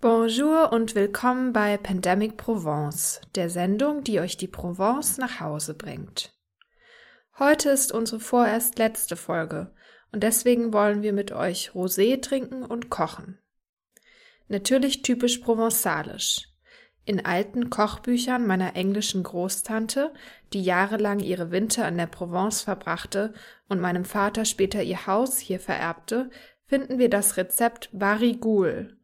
Bonjour 0.00 0.72
und 0.72 0.94
willkommen 0.94 1.52
bei 1.52 1.76
Pandemic 1.76 2.36
Provence, 2.36 3.20
der 3.34 3.50
Sendung, 3.50 4.04
die 4.04 4.20
euch 4.20 4.36
die 4.36 4.46
Provence 4.46 5.18
nach 5.18 5.40
Hause 5.40 5.74
bringt. 5.74 6.38
Heute 7.36 7.70
ist 7.70 7.90
unsere 7.90 8.20
vorerst 8.20 8.78
letzte 8.78 9.16
Folge 9.16 9.74
und 10.12 10.22
deswegen 10.22 10.72
wollen 10.72 11.02
wir 11.02 11.12
mit 11.12 11.32
euch 11.32 11.72
Rosé 11.74 12.22
trinken 12.22 12.62
und 12.62 12.90
kochen. 12.90 13.40
Natürlich 14.46 15.02
typisch 15.02 15.38
provenzalisch. 15.38 16.48
In 17.04 17.26
alten 17.26 17.68
Kochbüchern 17.68 18.46
meiner 18.46 18.76
englischen 18.76 19.24
Großtante, 19.24 20.14
die 20.52 20.62
jahrelang 20.62 21.18
ihre 21.18 21.50
Winter 21.50 21.88
in 21.88 21.98
der 21.98 22.06
Provence 22.06 22.62
verbrachte 22.62 23.34
und 23.68 23.80
meinem 23.80 24.04
Vater 24.04 24.44
später 24.44 24.80
ihr 24.80 25.08
Haus 25.08 25.38
hier 25.38 25.58
vererbte, 25.58 26.30
finden 26.66 27.00
wir 27.00 27.10
das 27.10 27.36
Rezept 27.36 27.90
Barigoul, 27.92 28.97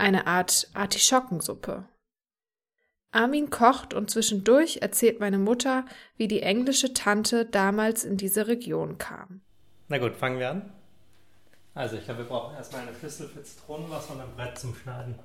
eine 0.00 0.26
Art 0.26 0.68
Artischockensuppe. 0.74 1.84
Armin 3.12 3.50
kocht 3.50 3.92
und 3.92 4.10
zwischendurch 4.10 4.78
erzählt 4.82 5.20
meine 5.20 5.38
Mutter, 5.38 5.84
wie 6.16 6.28
die 6.28 6.42
englische 6.42 6.94
Tante 6.94 7.44
damals 7.44 8.04
in 8.04 8.16
diese 8.16 8.46
Region 8.46 8.98
kam. 8.98 9.40
Na 9.88 9.98
gut, 9.98 10.16
fangen 10.16 10.38
wir 10.38 10.50
an. 10.50 10.72
Also, 11.74 11.96
ich 11.96 12.04
glaube, 12.04 12.20
wir 12.20 12.26
brauchen 12.26 12.56
erstmal 12.56 12.82
eine 12.82 12.94
Schüssel 12.94 13.28
für 13.28 13.42
Zitronenwasser 13.42 14.14
und 14.14 14.20
ein 14.20 14.34
Brett 14.36 14.58
zum 14.58 14.74
Schneiden. 14.74 15.16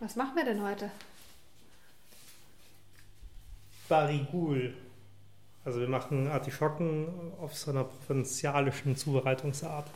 Was 0.00 0.16
machen 0.16 0.36
wir 0.36 0.44
denn 0.44 0.62
heute? 0.62 0.90
Barigoul. 3.88 4.74
Also, 5.64 5.80
wir 5.80 5.88
machen 5.88 6.28
Artischocken 6.28 7.32
auf 7.40 7.56
so 7.56 7.70
einer 7.70 7.84
provinzialischen 7.84 8.96
Zubereitungsart. 8.96 9.86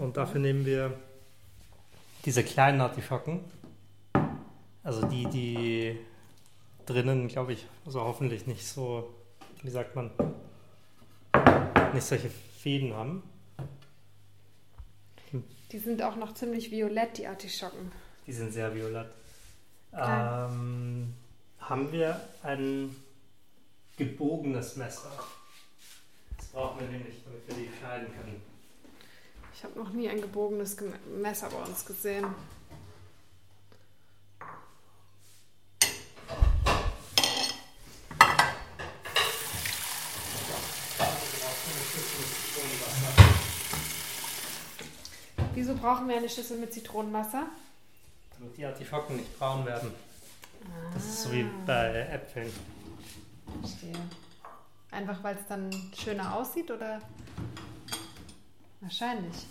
Und 0.00 0.16
dafür 0.16 0.40
nehmen 0.40 0.64
wir 0.64 0.98
diese 2.24 2.42
kleinen 2.42 2.80
Artischocken. 2.80 3.44
Also 4.82 5.06
die, 5.06 5.26
die 5.26 5.98
drinnen, 6.86 7.28
glaube 7.28 7.52
ich, 7.52 7.66
also 7.84 8.00
hoffentlich 8.00 8.46
nicht 8.46 8.66
so, 8.66 9.14
wie 9.62 9.68
sagt 9.68 9.94
man, 9.94 10.10
nicht 11.92 12.06
solche 12.06 12.30
Fäden 12.30 12.94
haben. 12.94 13.22
Die 15.70 15.78
sind 15.78 16.02
auch 16.02 16.16
noch 16.16 16.32
ziemlich 16.32 16.70
violett, 16.70 17.18
die 17.18 17.26
Artischocken. 17.26 17.92
Die 18.26 18.32
sind 18.32 18.54
sehr 18.54 18.74
violett. 18.74 19.10
Ähm, 19.92 21.12
haben 21.60 21.92
wir 21.92 22.18
ein 22.42 22.96
gebogenes 23.98 24.76
Messer? 24.76 25.12
Das 26.38 26.46
brauchen 26.46 26.80
wir 26.80 26.88
nämlich, 26.88 27.22
damit 27.22 27.46
wir 27.46 27.54
die 27.54 27.68
schneiden 27.78 28.06
können. 28.14 28.49
Ich 29.60 29.64
habe 29.64 29.78
noch 29.78 29.90
nie 29.90 30.08
ein 30.08 30.22
gebogenes 30.22 30.74
Messer 31.20 31.50
bei 31.50 31.58
uns 31.58 31.84
gesehen. 31.84 32.24
Wieso 45.52 45.74
brauchen 45.74 46.08
wir 46.08 46.16
eine 46.16 46.30
Schüssel 46.30 46.56
mit 46.56 46.72
Zitronenwasser? 46.72 47.44
Damit 48.38 48.56
die 48.56 48.64
Artischocken 48.64 49.16
nicht 49.16 49.38
braun 49.38 49.66
werden. 49.66 49.92
Das 50.94 51.04
ist 51.04 51.24
so 51.24 51.32
wie 51.32 51.44
bei 51.66 52.08
Äpfeln. 52.10 52.50
Verstehe. 53.60 53.92
Einfach 54.90 55.22
weil 55.22 55.36
es 55.36 55.46
dann 55.46 55.70
schöner 55.94 56.34
aussieht 56.34 56.70
oder? 56.70 57.02
Wahrscheinlich. 58.90 59.46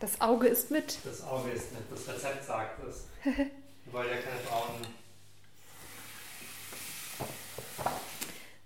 Das 0.00 0.20
Auge 0.20 0.48
ist 0.48 0.72
mit. 0.72 0.98
Das 1.04 1.22
Auge 1.22 1.50
ist 1.50 1.70
nicht, 1.70 1.84
das 1.92 2.12
Rezept 2.12 2.44
sagt 2.44 2.82
es. 2.88 3.06
Wir 3.24 3.92
wollen 3.92 4.08
ja 4.08 4.16
keine 4.16 4.40
braunen. 4.48 4.84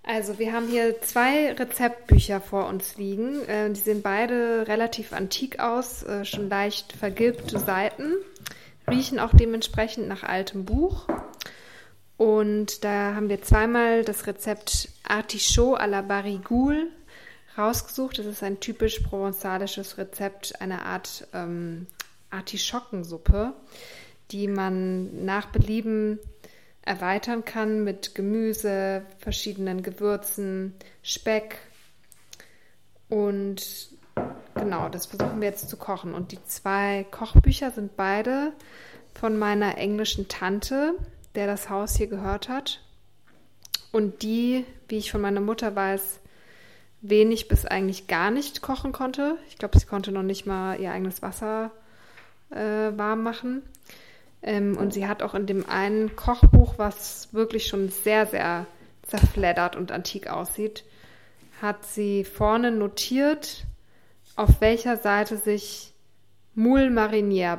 Also 0.02 0.38
wir 0.38 0.52
haben 0.52 0.68
hier 0.68 1.00
zwei 1.02 1.52
Rezeptbücher 1.52 2.40
vor 2.40 2.66
uns 2.68 2.96
liegen. 2.96 3.46
Äh, 3.46 3.70
die 3.70 3.80
sehen 3.80 4.00
beide 4.02 4.66
relativ 4.66 5.12
antik 5.12 5.60
aus, 5.60 6.02
äh, 6.02 6.24
schon 6.24 6.48
leicht 6.48 6.94
vergilbte 6.94 7.58
Seiten, 7.58 8.14
riechen 8.90 9.20
auch 9.20 9.32
dementsprechend 9.34 10.08
nach 10.08 10.22
altem 10.22 10.64
Buch. 10.64 11.06
Und 12.16 12.82
da 12.82 13.14
haben 13.14 13.28
wir 13.28 13.42
zweimal 13.42 14.04
das 14.04 14.26
Rezept 14.26 14.88
Artichaut 15.06 15.78
à 15.78 15.86
la 15.86 16.00
Barigoule 16.00 16.88
rausgesucht. 17.56 18.18
Das 18.18 18.26
ist 18.26 18.42
ein 18.42 18.60
typisch 18.60 19.00
provenzalisches 19.00 19.98
Rezept, 19.98 20.60
eine 20.60 20.84
Art 20.84 21.26
ähm, 21.32 21.86
Artischockensuppe, 22.30 23.52
die 24.30 24.48
man 24.48 25.24
nach 25.24 25.46
Belieben 25.46 26.18
erweitern 26.82 27.44
kann 27.44 27.84
mit 27.84 28.14
Gemüse, 28.14 29.02
verschiedenen 29.18 29.82
Gewürzen, 29.82 30.74
Speck. 31.02 31.58
Und 33.08 33.90
genau, 34.54 34.88
das 34.88 35.06
versuchen 35.06 35.40
wir 35.40 35.48
jetzt 35.48 35.68
zu 35.68 35.76
kochen. 35.76 36.14
Und 36.14 36.32
die 36.32 36.42
zwei 36.44 37.06
Kochbücher 37.10 37.70
sind 37.70 37.96
beide 37.96 38.52
von 39.14 39.38
meiner 39.38 39.78
englischen 39.78 40.28
Tante, 40.28 40.94
der 41.34 41.46
das 41.46 41.70
Haus 41.70 41.96
hier 41.96 42.08
gehört 42.08 42.48
hat. 42.48 42.80
Und 43.92 44.22
die, 44.22 44.64
wie 44.88 44.96
ich 44.96 45.12
von 45.12 45.20
meiner 45.20 45.40
Mutter 45.40 45.76
weiß, 45.76 46.20
wenig 47.02 47.48
bis 47.48 47.66
eigentlich 47.66 48.06
gar 48.06 48.30
nicht 48.30 48.62
kochen 48.62 48.92
konnte. 48.92 49.36
Ich 49.48 49.58
glaube, 49.58 49.78
sie 49.78 49.86
konnte 49.86 50.12
noch 50.12 50.22
nicht 50.22 50.46
mal 50.46 50.80
ihr 50.80 50.92
eigenes 50.92 51.20
Wasser 51.20 51.72
äh, 52.50 52.96
warm 52.96 53.22
machen. 53.22 53.62
Ähm, 54.42 54.76
und 54.76 54.94
sie 54.94 55.06
hat 55.06 55.22
auch 55.22 55.34
in 55.34 55.46
dem 55.46 55.68
einen 55.68 56.16
Kochbuch, 56.16 56.74
was 56.78 57.32
wirklich 57.32 57.66
schon 57.66 57.90
sehr, 57.90 58.26
sehr 58.26 58.66
zerfleddert 59.02 59.76
und 59.76 59.92
antik 59.92 60.28
aussieht, 60.28 60.84
hat 61.60 61.84
sie 61.84 62.24
vorne 62.24 62.70
notiert, 62.70 63.64
auf 64.36 64.60
welcher 64.60 64.96
Seite 64.96 65.36
sich 65.36 65.92
Moule 66.54 66.88
Marinière 66.88 67.58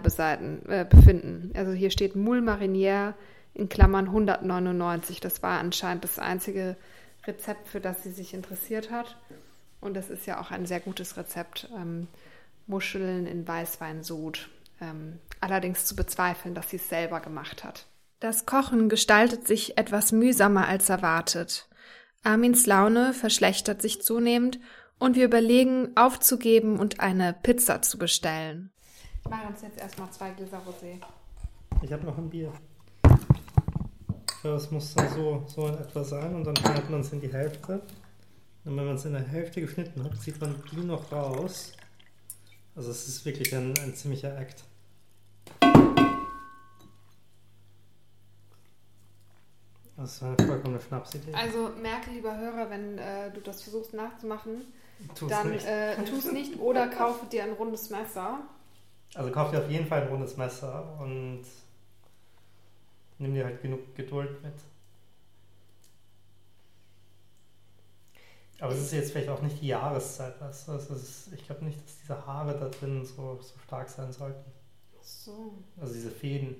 äh, 0.67 0.85
befinden. 0.85 1.51
Also 1.55 1.71
hier 1.71 1.89
steht 1.89 2.15
Moule 2.15 2.41
Marinière 2.41 3.13
in 3.53 3.69
Klammern 3.69 4.07
199. 4.07 5.19
Das 5.19 5.41
war 5.43 5.59
anscheinend 5.59 6.03
das 6.03 6.19
einzige 6.19 6.75
Rezept, 7.25 7.67
für 7.67 7.79
das 7.79 8.03
sie 8.03 8.11
sich 8.11 8.33
interessiert 8.33 8.91
hat. 8.91 9.17
Und 9.81 9.95
das 9.95 10.09
ist 10.09 10.25
ja 10.25 10.39
auch 10.39 10.51
ein 10.51 10.65
sehr 10.65 10.79
gutes 10.79 11.17
Rezept. 11.17 11.69
Ähm, 11.75 12.07
Muscheln 12.67 13.25
in 13.25 13.47
Weißweinsud. 13.47 14.49
Ähm, 14.81 15.19
allerdings 15.39 15.85
zu 15.85 15.95
bezweifeln, 15.95 16.55
dass 16.55 16.69
sie 16.69 16.77
es 16.77 16.89
selber 16.89 17.19
gemacht 17.19 17.63
hat. 17.63 17.87
Das 18.19 18.45
Kochen 18.45 18.87
gestaltet 18.87 19.47
sich 19.47 19.77
etwas 19.77 20.11
mühsamer 20.11 20.67
als 20.67 20.89
erwartet. 20.89 21.67
Armins 22.23 22.65
Laune 22.65 23.13
verschlechtert 23.13 23.81
sich 23.81 24.01
zunehmend 24.01 24.59
und 24.97 25.17
wir 25.17 25.25
überlegen, 25.25 25.91
aufzugeben 25.95 26.79
und 26.79 27.01
eine 27.01 27.33
Pizza 27.33 27.81
zu 27.81 27.97
bestellen. 27.97 28.71
Ich 29.23 29.29
mache 29.29 29.47
uns 29.47 29.61
jetzt 29.61 29.79
erstmal 29.79 30.09
zwei 30.11 30.31
Gläser 30.31 30.59
Rosé. 30.59 31.01
Ich 31.81 31.91
habe 31.91 32.05
noch 32.05 32.17
ein 32.17 32.29
Bier. 32.29 32.53
Ja, 34.43 34.51
das 34.51 34.71
muss 34.71 34.93
dann 34.93 35.09
so, 35.09 35.43
so 35.47 35.67
in 35.67 35.75
etwa 35.75 36.03
sein 36.03 36.35
und 36.35 36.43
dann 36.43 36.55
schneidet 36.57 36.89
man 36.89 36.99
es 36.99 37.13
in 37.13 37.21
die 37.21 37.31
Hälfte. 37.31 37.81
Und 38.65 38.77
wenn 38.77 38.85
man 38.85 38.95
es 38.95 39.05
in 39.05 39.13
der 39.13 39.23
Hälfte 39.23 39.61
geschnitten 39.61 40.03
hat, 40.03 40.19
zieht 40.21 40.39
man 40.41 40.61
die 40.71 40.77
noch 40.77 41.11
raus. 41.11 41.71
Also 42.75 42.91
es 42.91 43.07
ist 43.07 43.25
wirklich 43.25 43.53
ein, 43.55 43.73
ein 43.79 43.95
ziemlicher 43.95 44.37
Act. 44.37 44.63
Das 49.95 50.15
ist 50.15 50.23
eine 50.23 50.35
vollkommene 50.37 50.81
Schnapsidee. 50.81 51.33
Also 51.33 51.69
merke, 51.81 52.11
lieber 52.11 52.35
Hörer, 52.35 52.69
wenn 52.69 52.97
äh, 52.97 53.31
du 53.31 53.41
das 53.41 53.61
versuchst 53.61 53.93
nachzumachen, 53.93 54.61
Tu's 55.15 55.29
dann 55.29 55.51
nicht. 55.51 55.65
äh, 55.65 55.95
tu 56.03 56.15
es 56.17 56.31
nicht 56.33 56.59
oder 56.59 56.87
kaufe 56.87 57.25
dir 57.27 57.43
ein 57.43 57.53
rundes 57.53 57.89
Messer. 57.89 58.39
Also 59.13 59.31
kauf 59.31 59.51
dir 59.51 59.59
auf 59.59 59.69
jeden 59.69 59.85
Fall 59.85 60.01
ein 60.01 60.07
rundes 60.07 60.35
Messer 60.35 60.97
und 60.99 61.43
nimm 63.19 63.33
dir 63.33 63.45
halt 63.45 63.61
genug 63.61 63.95
Geduld 63.95 64.41
mit. 64.43 64.53
Aber 68.59 68.73
es 68.73 68.81
ist 68.81 68.93
jetzt 68.93 69.11
vielleicht 69.11 69.29
auch 69.29 69.41
nicht 69.41 69.61
die 69.61 69.67
Jahreszeit, 69.67 70.39
weißt 70.39 70.67
du? 70.67 70.73
Ist, 70.73 71.33
ich 71.33 71.45
glaube 71.45 71.65
nicht, 71.65 71.83
dass 71.83 71.99
diese 71.99 72.25
Haare 72.25 72.57
da 72.57 72.69
drin 72.69 73.05
so, 73.05 73.39
so 73.41 73.59
stark 73.65 73.89
sein 73.89 74.13
sollten. 74.13 74.51
So. 75.01 75.53
Also 75.81 75.93
diese 75.93 76.11
Fäden. 76.11 76.55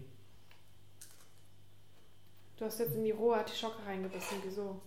Du 2.58 2.66
hast 2.66 2.80
jetzt 2.80 2.96
in 2.96 3.06
die 3.06 3.12
rohe 3.12 3.38
Artischocke 3.38 3.86
reingebissen. 3.86 4.38
Wieso? 4.44 4.82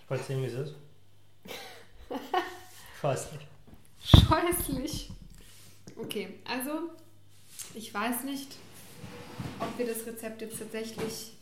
Ich 0.00 0.10
wollte 0.10 0.24
sehen, 0.24 0.42
wie 0.42 0.46
es 0.46 0.54
ist. 0.54 0.74
Ich 2.10 3.02
weiß 3.02 3.32
nicht. 3.32 3.46
Scheußlich. 4.02 5.10
Okay, 5.96 6.40
also 6.44 6.90
ich 7.74 7.92
weiß 7.94 8.24
nicht, 8.24 8.56
ob 9.60 9.78
wir 9.78 9.86
das 9.86 10.06
Rezept 10.06 10.40
jetzt 10.40 10.58
tatsächlich 10.58 11.32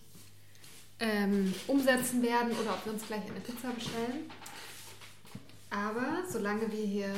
ähm, 1.00 1.52
umsetzen 1.66 2.22
werden 2.22 2.52
oder 2.52 2.74
ob 2.74 2.84
wir 2.84 2.92
uns 2.92 3.06
gleich 3.06 3.22
eine 3.22 3.40
Pizza 3.40 3.70
bestellen. 3.70 4.30
Aber 5.70 6.22
solange 6.28 6.70
wir 6.70 6.84
hier 6.84 7.14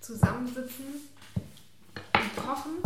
zusammensitzen 0.00 0.86
und 2.14 2.36
kochen, 2.36 2.78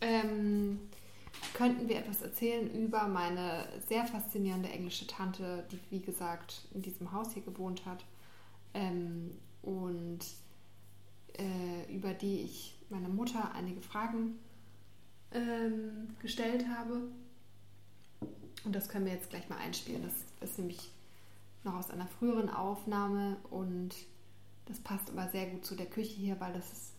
ähm, 0.00 0.80
könnten 1.54 1.88
wir 1.88 1.96
etwas 1.96 2.22
erzählen 2.22 2.70
über 2.74 3.06
meine 3.06 3.68
sehr 3.88 4.04
faszinierende 4.04 4.68
englische 4.68 5.06
Tante, 5.06 5.64
die 5.70 5.78
wie 5.90 6.00
gesagt 6.00 6.62
in 6.74 6.82
diesem 6.82 7.12
Haus 7.12 7.32
hier 7.32 7.42
gewohnt 7.42 7.86
hat 7.86 8.04
ähm, 8.74 9.30
und 9.62 10.20
äh, 11.38 11.94
über 11.94 12.14
die 12.14 12.40
ich 12.40 12.74
meiner 12.90 13.08
Mutter 13.08 13.52
einige 13.54 13.80
Fragen 13.80 14.38
ähm, 15.34 16.08
gestellt 16.20 16.66
habe. 16.68 17.02
Und 18.64 18.74
das 18.74 18.88
können 18.88 19.06
wir 19.06 19.12
jetzt 19.12 19.30
gleich 19.30 19.48
mal 19.48 19.58
einspielen. 19.58 20.02
Das 20.02 20.48
ist 20.48 20.58
nämlich 20.58 20.90
noch 21.64 21.74
aus 21.74 21.90
einer 21.90 22.06
früheren 22.06 22.50
Aufnahme 22.50 23.36
und 23.50 23.94
das 24.66 24.78
passt 24.80 25.10
aber 25.10 25.28
sehr 25.28 25.46
gut 25.46 25.64
zu 25.64 25.74
der 25.74 25.86
Küche 25.86 26.14
hier, 26.14 26.40
weil 26.40 26.52
das 26.52 26.92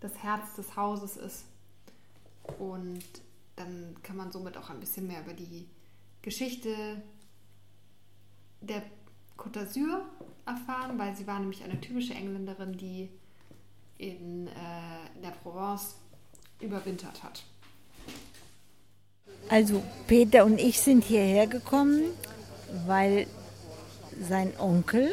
das 0.00 0.16
Herz 0.22 0.54
des 0.54 0.76
Hauses 0.76 1.16
ist. 1.16 1.44
Und 2.58 3.04
dann 3.56 3.96
kann 4.02 4.16
man 4.16 4.30
somit 4.30 4.56
auch 4.56 4.70
ein 4.70 4.80
bisschen 4.80 5.06
mehr 5.06 5.20
über 5.20 5.34
die 5.34 5.68
Geschichte 6.22 7.02
der 8.60 8.82
Côte 9.36 9.60
d'Azur 9.60 10.02
erfahren, 10.46 10.98
weil 10.98 11.16
sie 11.16 11.26
war 11.26 11.38
nämlich 11.38 11.62
eine 11.62 11.80
typische 11.80 12.14
Engländerin, 12.14 12.76
die 12.76 13.08
in, 13.98 14.48
äh, 14.48 15.14
in 15.14 15.22
der 15.22 15.30
Provence 15.30 15.96
überwintert 16.60 17.22
hat. 17.22 17.44
Also 19.48 19.82
Peter 20.06 20.44
und 20.44 20.60
ich 20.60 20.80
sind 20.80 21.04
hierher 21.04 21.46
gekommen, 21.46 22.02
weil 22.86 23.26
sein 24.28 24.52
Onkel 24.58 25.10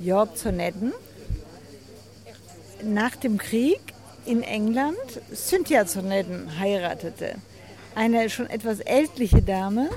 Jörg 0.00 0.34
Zonetten 0.34 0.92
nach 2.82 3.16
dem 3.16 3.38
Krieg 3.38 3.80
in 4.26 4.42
England 4.42 4.98
Cynthia 5.32 5.86
Zonetten 5.86 6.58
heiratete. 6.58 7.36
Eine 7.94 8.28
schon 8.28 8.50
etwas 8.50 8.80
ältliche 8.80 9.40
Dame, 9.40 9.88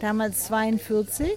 damals 0.00 0.44
42, 0.44 1.30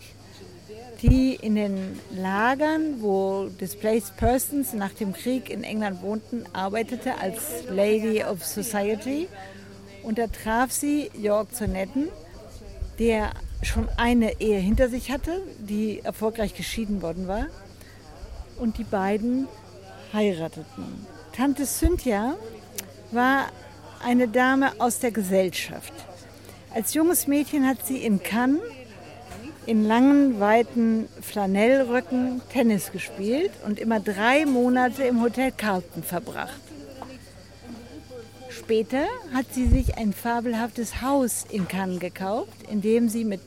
die 1.02 1.36
in 1.36 1.56
den 1.56 2.00
Lagern, 2.12 3.02
wo 3.02 3.48
Displaced 3.60 4.18
Persons 4.18 4.74
nach 4.74 4.92
dem 4.92 5.14
Krieg 5.14 5.50
in 5.50 5.64
England 5.64 6.02
wohnten, 6.02 6.44
arbeitete 6.54 7.18
als 7.20 7.64
Lady 7.70 8.24
of 8.24 8.46
Society. 8.46 9.28
Und 10.04 10.18
da 10.18 10.28
traf 10.28 10.72
sie 10.72 11.12
Jörg 11.18 11.52
Zonetten, 11.52 12.10
der 13.00 13.32
schon 13.64 13.88
eine 13.98 14.40
Ehe 14.40 14.60
hinter 14.60 14.90
sich 14.90 15.12
hatte, 15.12 15.42
die 15.60 16.00
erfolgreich 16.00 16.56
geschieden 16.56 17.02
worden 17.02 17.28
war. 17.28 17.48
Und 18.60 18.78
die 18.78 18.84
beiden 18.84 19.48
heirateten. 20.14 21.06
Tante 21.36 21.66
Cynthia 21.66 22.36
war 23.12 23.48
eine 24.04 24.28
Dame 24.28 24.72
aus 24.80 25.00
der 25.00 25.12
Gesellschaft. 25.12 25.94
Als 26.74 26.94
junges 26.94 27.28
Mädchen 27.28 27.68
hat 27.68 27.86
sie 27.86 27.98
in 27.98 28.22
Cannes 28.24 28.62
in 29.66 29.86
langen, 29.86 30.40
weiten 30.40 31.08
Flanellröcken 31.22 32.42
Tennis 32.52 32.92
gespielt 32.92 33.52
und 33.66 33.80
immer 33.80 34.00
drei 34.00 34.46
Monate 34.46 35.04
im 35.04 35.22
Hotel 35.22 35.52
Carlton 35.52 36.04
verbracht. 36.04 36.60
Später 38.64 39.08
hat 39.34 39.48
sie 39.54 39.68
sich 39.68 39.98
ein 39.98 40.14
fabelhaftes 40.14 41.02
Haus 41.02 41.46
in 41.50 41.68
Cannes 41.68 42.00
gekauft, 42.00 42.54
in 42.70 42.80
dem 42.80 43.10
sie 43.10 43.26
mit 43.26 43.42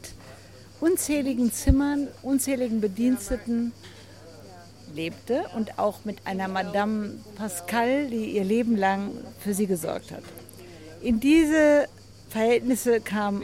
unzähligen 0.81 1.53
Zimmern, 1.53 2.09
unzähligen 2.23 2.81
Bediensteten 2.81 3.73
lebte 4.93 5.45
und 5.55 5.79
auch 5.79 6.05
mit 6.05 6.27
einer 6.27 6.49
Madame 6.49 7.13
Pascal, 7.37 8.09
die 8.09 8.37
ihr 8.37 8.43
Leben 8.43 8.77
lang 8.77 9.13
für 9.39 9.55
sie 9.55 9.67
gesorgt 9.67 10.11
hat. 10.11 10.25
In 11.01 11.21
diese 11.21 11.87
Verhältnisse 12.29 13.01
kam 13.01 13.43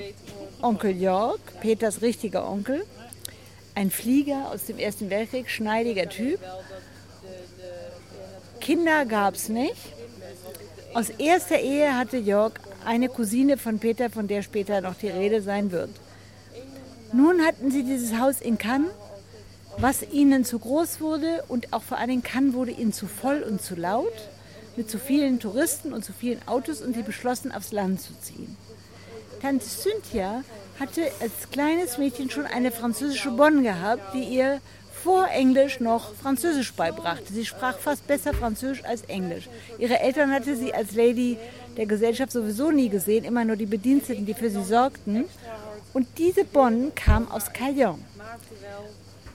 Onkel 0.61 0.96
Jörg, 0.96 1.38
Peters 1.61 2.02
richtiger 2.02 2.50
Onkel, 2.50 2.84
ein 3.76 3.93
Flieger 3.93 4.50
aus 4.52 4.67
dem 4.67 4.78
Ersten 4.78 5.08
Weltkrieg, 5.08 5.49
schneidiger 5.49 6.08
Typ. 6.08 6.40
Kinder 8.61 9.06
gab 9.06 9.34
es 9.34 9.49
nicht. 9.49 10.00
Aus 10.92 11.08
erster 11.08 11.60
Ehe 11.60 11.96
hatte 11.96 12.16
Jörg 12.16 12.54
eine 12.84 13.08
Cousine 13.08 13.56
von 13.56 13.78
Peter, 13.78 14.10
von 14.10 14.26
der 14.26 14.42
später 14.42 14.81
noch 14.81 14.96
die 14.96 15.08
Rede 15.08 15.40
sein 15.40 15.70
wird. 15.70 15.90
Nun 17.12 17.42
hatten 17.42 17.70
sie 17.70 17.84
dieses 17.84 18.19
Haus 18.19 18.40
in 18.40 18.58
Cannes, 18.58 18.90
was 19.78 20.02
ihnen 20.10 20.44
zu 20.44 20.58
groß 20.58 21.00
wurde 21.00 21.44
und 21.46 21.72
auch 21.72 21.82
vor 21.82 21.98
Dingen 22.04 22.25
Cannes 22.25 22.54
wurde 22.54 22.72
ihnen 22.72 22.92
zu 22.92 23.06
voll 23.06 23.42
und 23.42 23.62
zu 23.62 23.76
laut, 23.76 24.12
mit 24.76 24.90
zu 24.90 24.98
vielen 24.98 25.38
Touristen 25.38 25.92
und 25.92 26.04
zu 26.04 26.12
vielen 26.12 26.40
Autos 26.48 26.82
und 26.82 26.94
sie 26.94 27.02
beschlossen, 27.02 27.52
aufs 27.52 27.70
Land 27.70 28.00
zu 28.00 28.12
ziehen. 28.20 28.56
Tante 29.40 29.66
Cynthia 29.66 30.43
hatte 30.81 31.02
als 31.20 31.50
kleines 31.52 31.98
Mädchen 31.98 32.31
schon 32.31 32.46
eine 32.46 32.72
französische 32.72 33.31
Bonne 33.31 33.62
gehabt, 33.62 34.14
die 34.14 34.25
ihr 34.25 34.60
vor 35.02 35.29
Englisch 35.29 35.81
noch 35.81 36.14
Französisch 36.14 36.73
beibrachte. 36.75 37.32
Sie 37.32 37.47
sprach 37.47 37.79
fast 37.79 38.06
besser 38.06 38.35
Französisch 38.35 38.85
als 38.85 39.02
Englisch. 39.02 39.49
Ihre 39.79 40.00
Eltern 40.00 40.32
hatte 40.32 40.56
sie 40.56 40.75
als 40.75 40.94
Lady 40.94 41.38
der 41.76 41.87
Gesellschaft 41.87 42.32
sowieso 42.32 42.70
nie 42.70 42.88
gesehen, 42.88 43.25
immer 43.25 43.44
nur 43.44 43.56
die 43.56 43.67
Bediensteten, 43.67 44.26
die 44.26 44.35
für 44.35 44.50
sie 44.50 44.62
sorgten. 44.62 45.25
Und 45.93 46.06
diese 46.19 46.44
Bonne 46.44 46.93
kam 46.94 47.31
aus 47.31 47.52
Cayenne. 47.52 47.99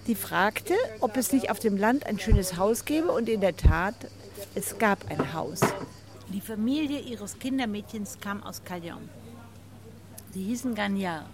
Die 0.08 0.16
fragte, 0.16 0.76
ob 1.00 1.18
es 1.18 1.34
nicht 1.34 1.50
auf 1.50 1.60
dem 1.60 1.78
Land 1.78 2.06
ein 2.06 2.20
schönes 2.20 2.58
Haus 2.58 2.86
gäbe 2.86 3.12
und 3.12 3.28
in 3.28 3.42
der 3.42 3.58
Tat, 3.58 3.96
es 4.54 4.78
gab 4.78 5.10
ein 5.10 5.34
Haus. 5.34 5.62
Die 6.32 6.42
Familie 6.42 7.00
ihres 7.00 7.40
Kindermädchens 7.40 8.20
kam 8.20 8.44
aus 8.44 8.64
Cayenne. 8.64 9.10
Sie 10.34 10.44
hießen 10.44 10.76
Gagnard. 10.76 11.26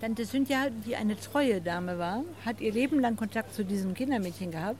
Tante 0.00 0.24
Cynthia, 0.24 0.70
die 0.70 0.96
eine 0.96 1.14
treue 1.20 1.60
Dame 1.60 1.98
war, 1.98 2.24
hat 2.46 2.62
ihr 2.62 2.72
Leben 2.72 3.00
lang 3.00 3.16
Kontakt 3.16 3.52
zu 3.54 3.66
diesem 3.66 3.92
Kindermädchen 3.92 4.50
gehabt 4.50 4.78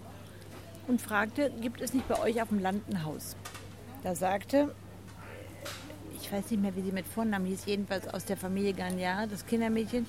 und 0.88 0.98
fragte, 0.98 1.52
gibt 1.60 1.82
es 1.82 1.92
nicht 1.92 2.08
bei 2.08 2.18
euch 2.18 2.40
auf 2.40 2.48
dem 2.48 2.58
Land 2.58 2.88
ein 2.88 3.04
Haus? 3.04 3.36
Da 4.02 4.14
sagte, 4.14 4.74
ich 6.18 6.32
weiß 6.32 6.50
nicht 6.50 6.62
mehr, 6.62 6.74
wie 6.74 6.80
sie 6.80 6.92
mit 6.92 7.06
Vornamen 7.06 7.44
hieß, 7.44 7.66
jedenfalls 7.66 8.08
aus 8.08 8.24
der 8.24 8.38
Familie 8.38 8.72
Gagnard, 8.72 9.30
das 9.30 9.44
Kindermädchen, 9.44 10.06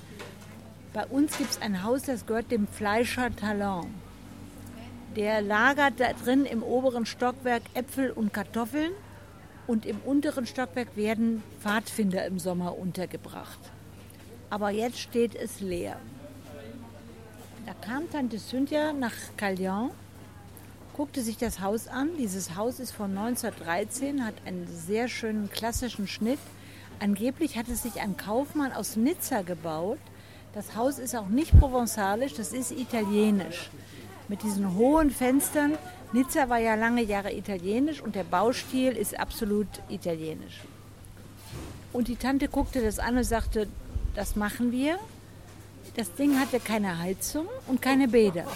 bei 0.94 1.04
uns 1.04 1.36
gibt 1.36 1.50
es 1.50 1.60
ein 1.60 1.82
Haus, 1.82 2.04
das 2.04 2.24
gehört 2.24 2.50
dem 2.50 2.66
Fleischer 2.66 3.36
Talon. 3.36 3.92
Der 5.14 5.42
lagert 5.42 6.00
da 6.00 6.14
drin 6.14 6.46
im 6.46 6.62
oberen 6.62 7.04
Stockwerk 7.04 7.62
Äpfel 7.74 8.12
und 8.12 8.32
Kartoffeln 8.32 8.92
und 9.66 9.84
im 9.84 9.98
unteren 10.06 10.46
Stockwerk 10.46 10.96
werden 10.96 11.42
Pfadfinder 11.60 12.24
im 12.24 12.38
Sommer 12.38 12.78
untergebracht. 12.78 13.60
Aber 14.52 14.68
jetzt 14.68 14.98
steht 14.98 15.34
es 15.34 15.60
leer. 15.60 15.96
Da 17.64 17.72
kam 17.72 18.10
Tante 18.10 18.38
Cynthia 18.38 18.92
nach 18.92 19.14
Calion, 19.38 19.92
guckte 20.94 21.22
sich 21.22 21.38
das 21.38 21.60
Haus 21.60 21.88
an. 21.88 22.10
Dieses 22.18 22.54
Haus 22.54 22.78
ist 22.78 22.92
von 22.92 23.16
1913, 23.16 24.26
hat 24.26 24.34
einen 24.44 24.66
sehr 24.66 25.08
schönen 25.08 25.48
klassischen 25.50 26.06
Schnitt. 26.06 26.38
Angeblich 27.00 27.56
hat 27.56 27.68
es 27.68 27.82
sich 27.82 28.02
ein 28.02 28.18
Kaufmann 28.18 28.72
aus 28.72 28.96
Nizza 28.96 29.40
gebaut. 29.40 30.00
Das 30.52 30.76
Haus 30.76 30.98
ist 30.98 31.16
auch 31.16 31.28
nicht 31.28 31.58
provenzalisch, 31.58 32.34
das 32.34 32.52
ist 32.52 32.72
italienisch. 32.72 33.70
Mit 34.28 34.42
diesen 34.42 34.74
hohen 34.74 35.10
Fenstern, 35.10 35.78
Nizza 36.12 36.50
war 36.50 36.58
ja 36.58 36.74
lange 36.74 37.02
Jahre 37.02 37.32
italienisch 37.32 38.02
und 38.02 38.16
der 38.16 38.24
Baustil 38.24 38.98
ist 38.98 39.18
absolut 39.18 39.68
italienisch. 39.88 40.60
Und 41.94 42.08
die 42.08 42.16
Tante 42.16 42.48
guckte 42.48 42.82
das 42.82 42.98
an 42.98 43.16
und 43.16 43.24
sagte, 43.24 43.66
das 44.14 44.36
machen 44.36 44.72
wir. 44.72 44.98
Das 45.96 46.14
Ding 46.14 46.38
hatte 46.38 46.60
keine 46.60 46.98
Heizung 46.98 47.46
und 47.66 47.82
keine 47.82 48.08
Bäder. 48.08 48.46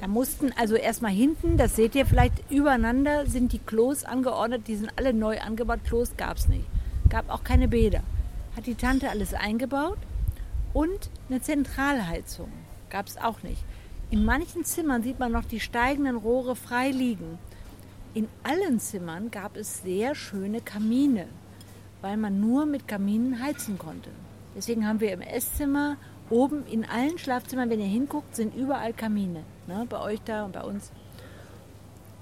Da 0.00 0.08
mussten 0.08 0.52
also 0.56 0.74
erstmal 0.74 1.12
hinten, 1.12 1.56
das 1.56 1.76
seht 1.76 1.94
ihr 1.94 2.04
vielleicht, 2.04 2.50
übereinander 2.50 3.26
sind 3.26 3.52
die 3.52 3.58
Klos 3.58 4.04
angeordnet, 4.04 4.68
die 4.68 4.76
sind 4.76 4.90
alle 4.96 5.14
neu 5.14 5.40
angebaut. 5.40 5.80
Klos 5.84 6.10
gab 6.16 6.36
es 6.36 6.48
nicht. 6.48 6.66
Gab 7.08 7.30
auch 7.30 7.44
keine 7.44 7.68
Bäder. 7.68 8.02
Hat 8.56 8.66
die 8.66 8.74
Tante 8.74 9.08
alles 9.08 9.32
eingebaut 9.32 9.98
und 10.72 11.10
eine 11.28 11.40
Zentralheizung 11.40 12.50
gab 12.90 13.06
es 13.06 13.16
auch 13.16 13.42
nicht. 13.42 13.62
In 14.10 14.24
manchen 14.24 14.64
Zimmern 14.64 15.02
sieht 15.02 15.18
man 15.18 15.32
noch 15.32 15.44
die 15.44 15.60
steigenden 15.60 16.16
Rohre 16.16 16.56
frei 16.56 16.90
liegen. 16.90 17.38
In 18.14 18.28
allen 18.42 18.78
Zimmern 18.80 19.30
gab 19.30 19.56
es 19.56 19.82
sehr 19.82 20.14
schöne 20.14 20.60
Kamine, 20.60 21.26
weil 22.02 22.16
man 22.16 22.40
nur 22.40 22.66
mit 22.66 22.86
Kaminen 22.86 23.42
heizen 23.42 23.78
konnte. 23.78 24.10
Deswegen 24.56 24.86
haben 24.86 25.00
wir 25.00 25.12
im 25.12 25.20
Esszimmer 25.20 25.96
oben 26.30 26.66
in 26.66 26.84
allen 26.84 27.18
Schlafzimmern, 27.18 27.70
wenn 27.70 27.80
ihr 27.80 27.86
hinguckt, 27.86 28.34
sind 28.34 28.54
überall 28.54 28.92
Kamine. 28.92 29.44
Ne? 29.66 29.86
Bei 29.88 30.00
euch 30.00 30.20
da 30.24 30.44
und 30.44 30.52
bei 30.52 30.62
uns. 30.62 30.90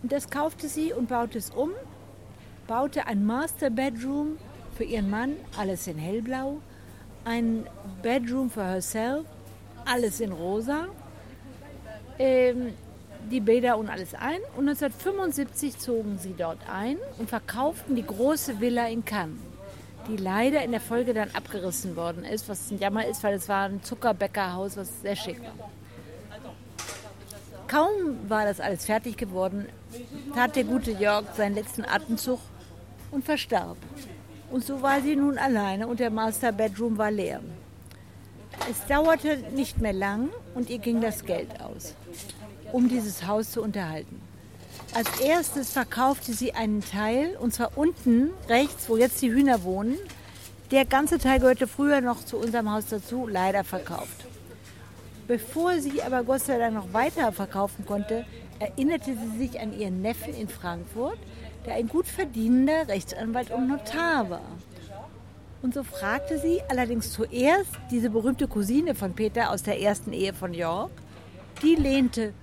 Und 0.02 0.12
das 0.12 0.28
kaufte 0.28 0.68
sie 0.68 0.92
und 0.92 1.08
baute 1.08 1.38
es 1.38 1.50
um, 1.50 1.70
baute 2.66 3.06
ein 3.06 3.24
Master 3.24 3.70
Bedroom 3.70 4.36
für 4.76 4.84
ihren 4.84 5.08
Mann, 5.08 5.36
alles 5.56 5.86
in 5.86 5.96
hellblau, 5.96 6.60
ein 7.24 7.66
Bedroom 8.02 8.50
für 8.50 8.64
herself, 8.64 9.24
alles 9.86 10.20
in 10.20 10.32
rosa 10.32 10.88
ähm, 12.18 12.72
die 13.30 13.40
Bäder 13.40 13.78
und 13.78 13.88
alles 13.88 14.14
ein. 14.14 14.40
Und 14.56 14.68
1975 14.68 15.78
zogen 15.78 16.18
sie 16.18 16.34
dort 16.36 16.58
ein 16.70 16.98
und 17.18 17.28
verkauften 17.28 17.96
die 17.96 18.06
große 18.06 18.60
Villa 18.60 18.88
in 18.88 19.04
Cannes, 19.04 19.38
die 20.08 20.16
leider 20.16 20.62
in 20.62 20.70
der 20.72 20.80
Folge 20.80 21.14
dann 21.14 21.30
abgerissen 21.34 21.96
worden 21.96 22.24
ist, 22.24 22.48
was 22.48 22.70
ein 22.70 22.78
Jammer 22.78 23.06
ist, 23.06 23.22
weil 23.22 23.34
es 23.34 23.48
war 23.48 23.64
ein 23.68 23.82
Zuckerbäckerhaus, 23.82 24.76
was 24.76 25.02
sehr 25.02 25.16
schick 25.16 25.40
war. 25.42 25.70
Kaum 27.66 28.28
war 28.28 28.44
das 28.44 28.60
alles 28.60 28.84
fertig 28.84 29.16
geworden, 29.16 29.66
tat 30.34 30.54
der 30.56 30.64
gute 30.64 30.92
Jörg 30.92 31.24
seinen 31.36 31.54
letzten 31.54 31.84
Atemzug 31.84 32.38
und 33.10 33.24
verstarb. 33.24 33.76
Und 34.50 34.64
so 34.64 34.82
war 34.82 35.00
sie 35.00 35.16
nun 35.16 35.38
alleine 35.38 35.86
und 35.86 35.98
der 35.98 36.10
Master 36.10 36.52
Bedroom 36.52 36.98
war 36.98 37.10
leer. 37.10 37.40
Es 38.70 38.86
dauerte 38.86 39.38
nicht 39.54 39.80
mehr 39.80 39.92
lang 39.92 40.28
und 40.54 40.70
ihr 40.70 40.78
ging 40.78 41.00
das 41.00 41.24
Geld 41.24 41.60
aus, 41.60 41.94
um 42.72 42.88
dieses 42.88 43.26
Haus 43.26 43.50
zu 43.50 43.62
unterhalten. 43.62 44.20
Als 44.94 45.20
erstes 45.20 45.72
verkaufte 45.72 46.32
sie 46.32 46.52
einen 46.54 46.80
Teil, 46.80 47.36
und 47.40 47.52
zwar 47.52 47.76
unten 47.76 48.30
rechts, 48.48 48.88
wo 48.88 48.96
jetzt 48.96 49.20
die 49.22 49.32
Hühner 49.32 49.64
wohnen. 49.64 49.96
Der 50.70 50.84
ganze 50.84 51.18
Teil 51.18 51.40
gehörte 51.40 51.66
früher 51.66 52.00
noch 52.00 52.24
zu 52.24 52.36
unserem 52.36 52.70
Haus 52.72 52.86
dazu, 52.86 53.26
leider 53.26 53.64
verkauft. 53.64 54.26
Bevor 55.26 55.80
sie 55.80 56.02
aber 56.02 56.22
Gott 56.22 56.42
sei 56.42 56.58
Dank 56.58 56.74
noch 56.74 56.92
weiter 56.92 57.32
verkaufen 57.32 57.86
konnte, 57.86 58.24
erinnerte 58.58 59.16
sie 59.16 59.38
sich 59.38 59.60
an 59.60 59.78
ihren 59.78 60.02
Neffen 60.02 60.34
in 60.34 60.48
Frankfurt, 60.48 61.18
der 61.66 61.74
ein 61.74 61.88
gut 61.88 62.06
verdienender 62.06 62.88
Rechtsanwalt 62.88 63.50
und 63.50 63.68
Notar 63.68 64.30
war. 64.30 64.58
Und 65.62 65.72
so 65.72 65.82
fragte 65.82 66.38
sie 66.38 66.60
allerdings 66.68 67.10
zuerst 67.10 67.70
diese 67.90 68.10
berühmte 68.10 68.46
Cousine 68.46 68.94
von 68.94 69.14
Peter 69.14 69.50
aus 69.50 69.62
der 69.62 69.80
ersten 69.80 70.12
Ehe 70.12 70.34
von 70.34 70.52
York. 70.52 70.90
Die 71.62 71.74
lehnte 71.74 72.34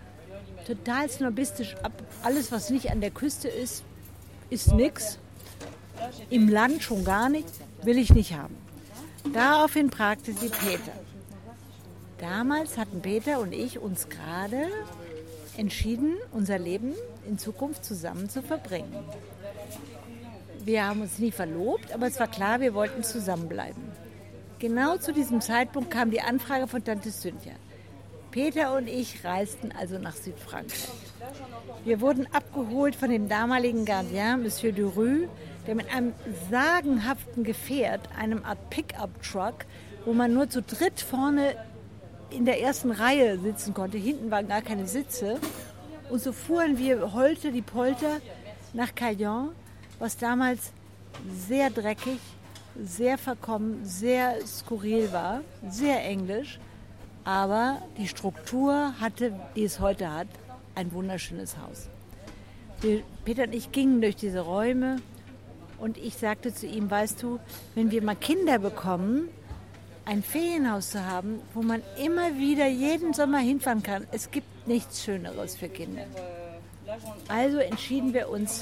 total 0.65 1.09
snobistisch 1.09 1.75
ab. 1.83 1.91
Alles, 2.23 2.51
was 2.51 2.69
nicht 2.69 2.91
an 2.91 3.01
der 3.01 3.11
Küste 3.11 3.47
ist, 3.47 3.83
ist 4.49 4.73
nix. 4.73 5.17
Im 6.29 6.49
Land 6.49 6.83
schon 6.83 7.03
gar 7.03 7.29
nicht, 7.29 7.49
will 7.83 7.97
ich 7.97 8.13
nicht 8.13 8.33
haben. 8.33 8.55
Daraufhin 9.33 9.91
fragte 9.91 10.33
sie 10.33 10.49
Peter. 10.49 10.93
Damals 12.19 12.77
hatten 12.77 13.01
Peter 13.01 13.39
und 13.39 13.53
ich 13.53 13.79
uns 13.79 14.07
gerade 14.09 14.67
entschieden, 15.57 16.17
unser 16.31 16.59
Leben 16.59 16.93
in 17.27 17.37
Zukunft 17.37 17.83
zusammen 17.85 18.29
zu 18.29 18.41
verbringen. 18.41 18.93
Wir 20.63 20.85
haben 20.85 21.01
uns 21.01 21.17
nie 21.17 21.31
verlobt, 21.31 21.91
aber 21.91 22.07
es 22.07 22.19
war 22.19 22.27
klar, 22.27 22.59
wir 22.59 22.73
wollten 22.73 23.03
zusammenbleiben. 23.03 23.81
Genau 24.59 24.97
zu 24.97 25.11
diesem 25.11 25.41
Zeitpunkt 25.41 25.89
kam 25.89 26.11
die 26.11 26.21
Anfrage 26.21 26.67
von 26.67 26.83
Tante 26.83 27.11
Cynthia. 27.11 27.53
Peter 28.31 28.75
und 28.75 28.87
ich 28.87 29.23
reisten 29.25 29.73
also 29.77 29.99
nach 29.99 30.15
Südfrankreich. 30.15 30.87
Wir 31.83 31.99
wurden 31.99 32.27
abgeholt 32.33 32.95
von 32.95 33.09
dem 33.09 33.27
damaligen 33.27 33.85
Gardien, 33.85 34.41
Monsieur 34.41 34.71
Durue, 34.71 35.27
der 35.67 35.75
mit 35.75 35.93
einem 35.93 36.13
sagenhaften 36.49 37.43
Gefährt, 37.43 38.01
einem 38.17 38.43
Art 38.45 38.69
Pickup-Truck, 38.69 39.65
wo 40.05 40.13
man 40.13 40.33
nur 40.33 40.49
zu 40.49 40.61
dritt 40.61 41.01
vorne 41.01 41.55
in 42.29 42.45
der 42.45 42.61
ersten 42.61 42.91
Reihe 42.91 43.37
sitzen 43.37 43.73
konnte. 43.73 43.97
Hinten 43.97 44.31
waren 44.31 44.47
gar 44.47 44.61
keine 44.61 44.87
Sitze. 44.87 45.39
Und 46.09 46.21
so 46.21 46.31
fuhren 46.31 46.77
wir 46.77 47.13
Holte 47.13 47.51
die 47.51 47.61
Polter 47.61 48.19
nach 48.73 48.95
Cayenne, 48.95 49.49
was 49.99 50.17
damals 50.17 50.71
sehr 51.47 51.69
dreckig, 51.69 52.19
sehr 52.81 53.17
verkommen, 53.17 53.85
sehr 53.85 54.35
skurril 54.45 55.11
war, 55.11 55.41
sehr 55.69 56.03
englisch. 56.05 56.59
Aber 57.23 57.81
die 57.97 58.07
Struktur 58.07 58.93
hatte, 58.99 59.33
die 59.55 59.63
es 59.63 59.79
heute 59.79 60.11
hat, 60.11 60.27
ein 60.75 60.91
wunderschönes 60.91 61.57
Haus. 61.57 61.89
Wir, 62.81 63.03
Peter 63.25 63.43
und 63.43 63.53
ich 63.53 63.71
gingen 63.71 64.01
durch 64.01 64.15
diese 64.15 64.39
Räume 64.39 64.97
und 65.77 65.97
ich 65.97 66.15
sagte 66.15 66.53
zu 66.53 66.65
ihm, 66.65 66.89
weißt 66.89 67.21
du, 67.21 67.39
wenn 67.75 67.91
wir 67.91 68.03
mal 68.03 68.15
Kinder 68.15 68.59
bekommen, 68.59 69.29
ein 70.05 70.23
Ferienhaus 70.23 70.91
zu 70.91 71.05
haben, 71.05 71.41
wo 71.53 71.61
man 71.61 71.83
immer 72.03 72.37
wieder 72.37 72.67
jeden 72.67 73.13
Sommer 73.13 73.37
hinfahren 73.39 73.83
kann. 73.83 74.07
Es 74.11 74.31
gibt 74.31 74.67
nichts 74.67 75.03
Schöneres 75.03 75.55
für 75.55 75.69
Kinder. 75.69 76.05
Also 77.27 77.59
entschieden 77.59 78.13
wir 78.13 78.29
uns, 78.29 78.61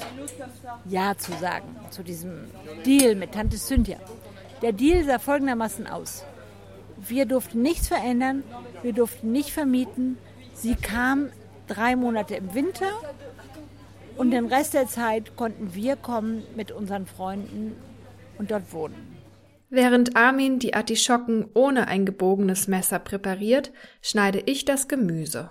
Ja 0.88 1.16
zu 1.16 1.32
sagen 1.32 1.76
zu 1.90 2.02
diesem 2.02 2.44
Deal 2.84 3.14
mit 3.14 3.32
Tante 3.32 3.56
Cynthia. 3.56 3.98
Der 4.62 4.72
Deal 4.72 5.04
sah 5.04 5.18
folgendermaßen 5.18 5.86
aus. 5.86 6.24
Wir 7.08 7.26
durften 7.26 7.62
nichts 7.62 7.88
verändern, 7.88 8.42
wir 8.82 8.92
durften 8.92 9.32
nicht 9.32 9.52
vermieten. 9.52 10.18
Sie 10.54 10.74
kam 10.74 11.30
drei 11.66 11.96
Monate 11.96 12.34
im 12.34 12.54
Winter 12.54 12.90
und 14.16 14.32
den 14.32 14.46
Rest 14.46 14.74
der 14.74 14.86
Zeit 14.86 15.36
konnten 15.36 15.74
wir 15.74 15.96
kommen 15.96 16.42
mit 16.56 16.72
unseren 16.72 17.06
Freunden 17.06 17.74
und 18.38 18.50
dort 18.50 18.72
wohnen. 18.72 19.16
Während 19.70 20.16
Armin 20.16 20.58
die 20.58 20.74
Artischocken 20.74 21.48
ohne 21.54 21.86
ein 21.86 22.04
gebogenes 22.04 22.66
Messer 22.66 22.98
präpariert, 22.98 23.72
schneide 24.02 24.42
ich 24.46 24.64
das 24.64 24.88
Gemüse. 24.88 25.50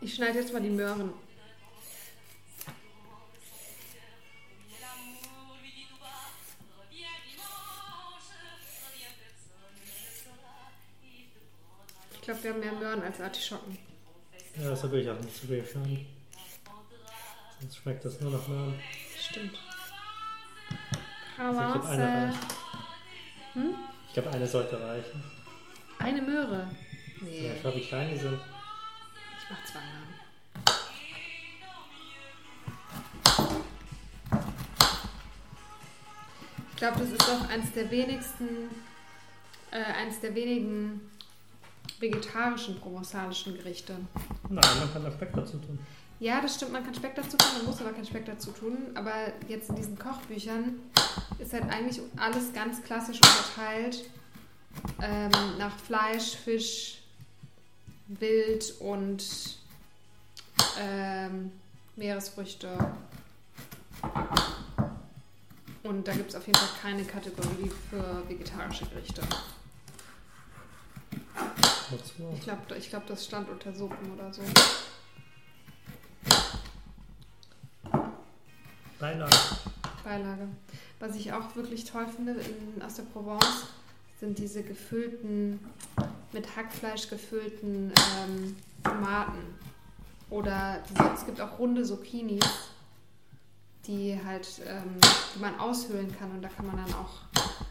Ich 0.00 0.14
schneide 0.14 0.38
jetzt 0.38 0.52
mal 0.52 0.62
die 0.62 0.70
Möhren. 0.70 1.12
Glaube, 12.28 12.42
wir 12.44 12.50
haben 12.50 12.60
mehr 12.60 12.72
Möhren 12.72 13.02
als 13.02 13.20
Artischocken. 13.22 13.78
Ja, 14.60 14.68
das 14.68 14.90
will 14.90 15.00
ich 15.00 15.08
auch 15.08 15.18
nicht 15.18 15.34
zu 15.34 15.46
viel. 15.46 15.64
Sonst 17.60 17.76
schmeckt 17.76 18.04
das 18.04 18.20
nur 18.20 18.32
nach 18.32 18.46
Möhren. 18.46 18.78
Stimmt. 19.18 19.58
Ich 21.30 21.36
glaube, 21.36 21.88
eine. 21.88 22.34
Hm? 23.54 23.74
ich 24.08 24.12
glaube, 24.12 24.30
eine 24.30 24.46
sollte 24.46 24.78
reichen. 24.78 25.24
Eine 25.98 26.20
Möhre. 26.20 26.70
Nee. 27.22 27.46
Ja, 27.46 27.54
ich 27.54 27.60
glaube, 27.62 27.78
wie 27.78 27.86
klein 27.86 28.10
die 28.10 28.18
sind. 28.18 28.38
Ich 28.38 29.50
mach 29.50 29.64
zwei 29.64 29.80
Namen. 29.80 30.14
Ich 36.70 36.76
glaube, 36.76 37.00
das 37.00 37.10
ist 37.10 37.22
auch 37.22 37.48
eins 37.48 37.72
der 37.72 37.90
wenigsten, 37.90 38.70
äh, 39.70 39.82
eins 39.82 40.20
der 40.20 40.34
wenigen 40.34 41.10
vegetarischen 42.00 42.80
provençalischen 42.80 43.54
Gerichte. 43.56 43.94
Nein, 44.48 44.78
man 44.78 44.92
kann 44.92 45.04
da 45.04 45.10
Speck 45.10 45.32
dazu 45.34 45.58
tun. 45.58 45.78
Ja, 46.20 46.40
das 46.40 46.56
stimmt, 46.56 46.72
man 46.72 46.84
kann 46.84 46.94
Speck 46.94 47.14
dazu 47.14 47.36
tun, 47.36 47.48
man 47.58 47.66
muss 47.66 47.80
aber 47.80 47.92
keinen 47.92 48.06
Speck 48.06 48.26
dazu 48.26 48.50
tun. 48.50 48.76
Aber 48.94 49.12
jetzt 49.46 49.70
in 49.70 49.76
diesen 49.76 49.98
Kochbüchern 49.98 50.80
ist 51.38 51.52
halt 51.52 51.64
eigentlich 51.70 52.00
alles 52.16 52.52
ganz 52.52 52.82
klassisch 52.82 53.20
unterteilt 53.20 54.04
ähm, 55.00 55.30
nach 55.58 55.76
Fleisch, 55.76 56.34
Fisch, 56.36 57.02
Wild 58.08 58.74
und 58.80 59.24
ähm, 60.80 61.52
Meeresfrüchte. 61.96 62.68
Und 65.82 66.06
da 66.06 66.12
gibt 66.12 66.30
es 66.30 66.36
auf 66.36 66.46
jeden 66.46 66.58
Fall 66.58 66.68
keine 66.82 67.04
Kategorie 67.04 67.70
für 67.90 68.28
vegetarische 68.28 68.86
Gerichte. 68.86 69.22
Ich 72.34 72.42
glaube, 72.42 72.76
ich 72.76 72.90
glaub, 72.90 73.06
das 73.06 73.24
stand 73.24 73.48
unter 73.48 73.72
Suppen 73.72 74.12
oder 74.12 74.32
so. 74.32 74.42
Beilage. 78.98 79.36
Beilage. 80.04 80.48
Was 80.98 81.14
ich 81.16 81.32
auch 81.32 81.54
wirklich 81.54 81.84
toll 81.84 82.06
finde 82.08 82.32
in, 82.32 82.82
aus 82.82 82.94
der 82.94 83.04
Provence, 83.04 83.66
sind 84.20 84.38
diese 84.38 84.62
gefüllten, 84.62 85.60
mit 86.32 86.56
Hackfleisch 86.56 87.08
gefüllten 87.08 87.92
ähm, 88.18 88.56
Tomaten. 88.82 89.54
Oder 90.30 90.82
diese, 90.90 91.10
es 91.14 91.24
gibt 91.24 91.40
auch 91.40 91.58
runde 91.58 91.84
Zucchinis, 91.84 92.44
die 93.86 94.18
halt, 94.24 94.60
ähm, 94.66 94.98
die 95.34 95.38
man 95.38 95.58
aushöhlen 95.58 96.14
kann 96.18 96.32
und 96.32 96.42
da 96.42 96.48
kann 96.48 96.66
man 96.66 96.76
dann 96.76 96.94
auch 96.94 97.22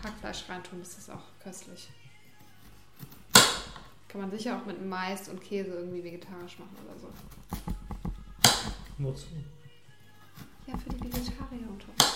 Hackfleisch 0.04 0.46
reintun. 0.48 0.80
Das 0.80 0.98
ist 0.98 1.12
auch 1.12 1.24
köstlich. 1.44 1.90
Kann 4.08 4.22
man 4.22 4.32
sicher 4.32 4.58
auch 4.58 4.66
mit 4.66 4.84
Mais 4.86 5.28
und 5.30 5.42
Käse 5.42 5.72
irgendwie 5.72 6.04
vegetarisch 6.04 6.58
machen 6.60 6.76
oder 6.86 7.00
so. 7.00 7.10
Wozu? 8.98 9.28
Ja, 10.66 10.78
für 10.78 10.90
die 10.90 11.14
Vegetarier 11.14 11.68
unter 11.70 11.88
uns. 11.90 12.08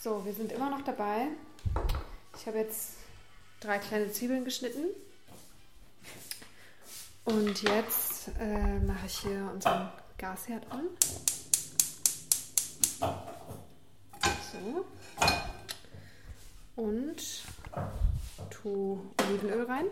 So, 0.00 0.24
wir 0.24 0.32
sind 0.32 0.52
immer 0.52 0.70
noch 0.70 0.82
dabei. 0.82 1.28
Ich 2.36 2.46
habe 2.46 2.58
jetzt 2.58 2.92
drei 3.60 3.78
kleine 3.78 4.12
Zwiebeln 4.12 4.44
geschnitten. 4.44 4.84
Und 7.24 7.62
jetzt 7.62 8.30
äh, 8.38 8.78
mache 8.80 9.06
ich 9.06 9.18
hier 9.18 9.50
unseren 9.52 9.90
Gasherd 10.16 10.64
an. 10.70 10.86
So. 14.52 14.86
Und 16.76 17.44
tu 18.62 19.00
Olivenöl 19.22 19.64
rein. 19.66 19.86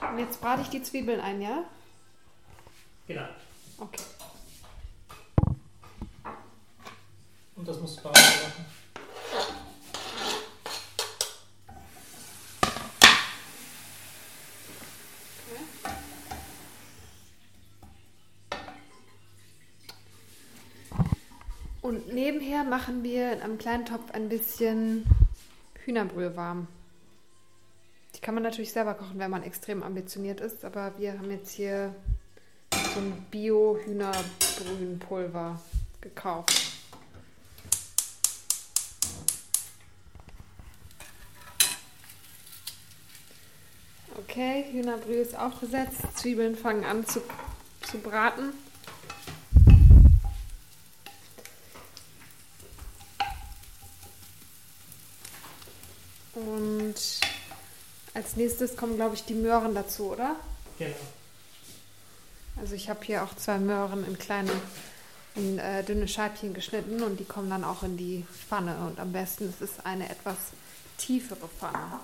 Und 0.00 0.18
jetzt 0.18 0.40
brate 0.40 0.62
ich 0.62 0.68
die 0.68 0.82
Zwiebeln 0.82 1.20
ein, 1.20 1.40
ja? 1.40 1.64
Genau. 3.06 3.28
Okay. 3.78 4.02
Und 7.54 7.68
das 7.68 7.78
musst 7.80 7.98
du 7.98 8.02
parallel 8.02 8.24
machen. 8.24 8.66
Und 21.80 21.97
nebenher 22.12 22.64
machen 22.64 23.02
wir 23.02 23.32
in 23.32 23.42
einem 23.42 23.58
kleinen 23.58 23.84
Topf 23.84 24.12
ein 24.12 24.28
bisschen 24.28 25.04
Hühnerbrühe 25.84 26.36
warm. 26.36 26.68
Die 28.14 28.20
kann 28.20 28.34
man 28.34 28.42
natürlich 28.42 28.72
selber 28.72 28.94
kochen, 28.94 29.18
wenn 29.18 29.30
man 29.30 29.42
extrem 29.42 29.82
ambitioniert 29.82 30.40
ist, 30.40 30.64
aber 30.64 30.94
wir 30.98 31.18
haben 31.18 31.30
jetzt 31.30 31.52
hier 31.52 31.94
so 32.72 33.00
ein 33.00 33.26
Bio-Hühnerbrühenpulver 33.30 35.60
gekauft. 36.00 36.64
Okay, 44.16 44.64
Hühnerbrühe 44.72 45.20
ist 45.20 45.38
aufgesetzt, 45.38 46.00
Zwiebeln 46.14 46.56
fangen 46.56 46.84
an 46.84 47.06
zu, 47.06 47.20
zu 47.82 47.98
braten. 47.98 48.52
Und 56.34 56.94
als 58.14 58.36
nächstes 58.36 58.76
kommen, 58.76 58.96
glaube 58.96 59.14
ich, 59.14 59.24
die 59.24 59.34
Möhren 59.34 59.74
dazu, 59.74 60.12
oder? 60.12 60.36
Genau. 60.78 60.94
Also 62.56 62.74
ich 62.74 62.90
habe 62.90 63.04
hier 63.04 63.22
auch 63.22 63.34
zwei 63.36 63.58
Möhren 63.58 64.04
in 64.04 64.18
kleine, 64.18 64.50
in 65.34 65.58
äh, 65.58 65.84
dünne 65.84 66.08
Scheibchen 66.08 66.54
geschnitten 66.54 67.02
und 67.02 67.20
die 67.20 67.24
kommen 67.24 67.50
dann 67.50 67.64
auch 67.64 67.82
in 67.82 67.96
die 67.96 68.26
Pfanne. 68.48 68.76
Und 68.86 68.98
am 68.98 69.12
besten 69.12 69.48
ist 69.48 69.62
es 69.62 69.84
eine 69.84 70.08
etwas 70.08 70.36
tiefere 70.96 71.48
Pfanne. 71.58 72.00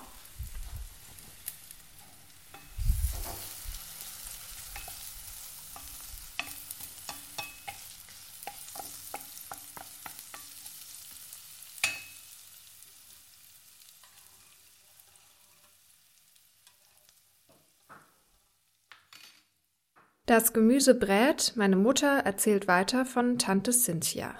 Das 20.35 20.51
Gemüse 20.51 20.95
brät, 20.95 21.53
meine 21.55 21.77
Mutter 21.77 22.17
erzählt 22.25 22.67
weiter 22.67 23.05
von 23.05 23.37
Tante 23.37 23.71
Cynthia. 23.71 24.33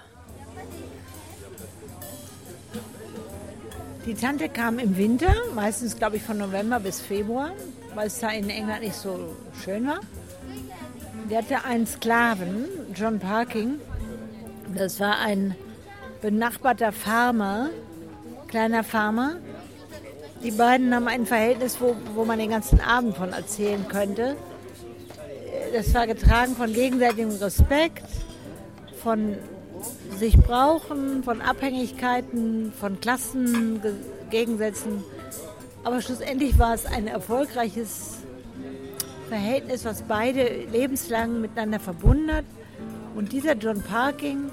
Die 4.04 4.12
Tante 4.12 4.50
kam 4.50 4.78
im 4.78 4.98
Winter, 4.98 5.32
meistens 5.54 5.96
glaube 5.96 6.16
ich 6.16 6.22
von 6.22 6.36
November 6.36 6.80
bis 6.80 7.00
Februar, 7.00 7.52
weil 7.94 8.08
es 8.08 8.18
da 8.18 8.28
in 8.28 8.50
England 8.50 8.82
nicht 8.82 8.94
so 8.94 9.36
schön 9.64 9.86
war. 9.86 10.00
Die 11.30 11.34
hatte 11.38 11.64
einen 11.64 11.86
Sklaven, 11.86 12.66
John 12.94 13.18
Parking. 13.18 13.80
Das 14.74 15.00
war 15.00 15.18
ein 15.20 15.56
benachbarter 16.20 16.92
Farmer, 16.92 17.70
kleiner 18.48 18.84
Farmer. 18.84 19.36
Die 20.44 20.50
beiden 20.50 20.94
haben 20.94 21.08
ein 21.08 21.24
Verhältnis, 21.24 21.80
wo, 21.80 21.96
wo 22.14 22.26
man 22.26 22.38
den 22.38 22.50
ganzen 22.50 22.82
Abend 22.82 23.16
von 23.16 23.32
erzählen 23.32 23.88
könnte. 23.88 24.36
Das 25.72 25.92
war 25.94 26.06
getragen 26.06 26.54
von 26.54 26.72
gegenseitigem 26.72 27.30
Respekt, 27.30 28.04
von 29.02 29.36
sich 30.18 30.36
brauchen, 30.36 31.22
von 31.22 31.40
Abhängigkeiten, 31.40 32.72
von 32.78 33.00
Klassengegensätzen. 33.00 35.04
Aber 35.84 36.00
schlussendlich 36.00 36.58
war 36.58 36.74
es 36.74 36.86
ein 36.86 37.06
erfolgreiches 37.06 38.18
Verhältnis, 39.28 39.84
was 39.84 40.02
beide 40.02 40.64
lebenslang 40.72 41.40
miteinander 41.40 41.80
verbunden 41.80 42.32
hat. 42.32 42.44
Und 43.14 43.32
dieser 43.32 43.54
John 43.54 43.82
Parking 43.82 44.50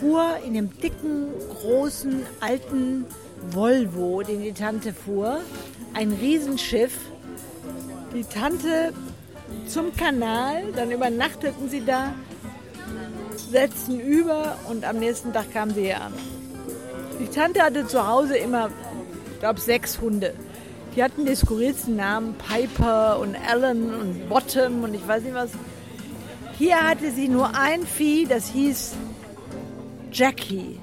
fuhr 0.00 0.36
in 0.44 0.54
dem 0.54 0.70
dicken, 0.80 1.28
großen, 1.60 2.22
alten 2.40 3.06
Volvo, 3.50 4.22
den 4.22 4.42
die 4.42 4.52
Tante 4.52 4.92
fuhr, 4.92 5.40
ein 5.94 6.12
Riesenschiff. 6.12 6.98
Die 8.14 8.24
Tante 8.24 8.92
zum 9.66 9.94
Kanal, 9.96 10.72
dann 10.74 10.90
übernachteten 10.90 11.68
sie 11.68 11.84
da, 11.84 12.14
setzten 13.50 14.00
über 14.00 14.56
und 14.68 14.84
am 14.84 14.98
nächsten 14.98 15.32
Tag 15.32 15.52
kamen 15.52 15.74
sie 15.74 15.82
hier 15.82 16.00
an. 16.00 16.12
Die 17.20 17.28
Tante 17.28 17.62
hatte 17.62 17.86
zu 17.86 18.06
Hause 18.06 18.36
immer, 18.36 18.70
ich 19.32 19.40
glaube, 19.40 19.60
sechs 19.60 20.00
Hunde. 20.00 20.34
Die 20.94 21.02
hatten 21.02 21.24
die 21.24 21.34
skurrilsten 21.34 21.96
Namen, 21.96 22.34
Piper 22.34 23.18
und 23.18 23.36
Alan 23.48 23.94
und 23.94 24.28
Bottom 24.28 24.84
und 24.84 24.94
ich 24.94 25.06
weiß 25.06 25.22
nicht 25.22 25.34
was. 25.34 25.50
Hier 26.58 26.76
hatte 26.76 27.10
sie 27.10 27.28
nur 27.28 27.56
ein 27.56 27.86
Vieh, 27.86 28.26
das 28.26 28.48
hieß 28.48 28.92
Jackie. 30.12 30.78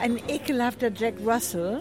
Ein 0.00 0.18
ekelhafter 0.28 0.90
Jack 0.94 1.14
Russell. 1.24 1.80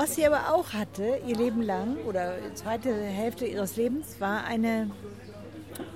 Was 0.00 0.14
sie 0.14 0.26
aber 0.26 0.54
auch 0.54 0.72
hatte, 0.72 1.20
ihr 1.26 1.36
Leben 1.36 1.60
lang, 1.60 1.98
oder 2.08 2.38
die 2.38 2.54
zweite 2.54 2.90
Hälfte 2.90 3.44
ihres 3.44 3.76
Lebens, 3.76 4.18
war 4.18 4.44
eine 4.44 4.90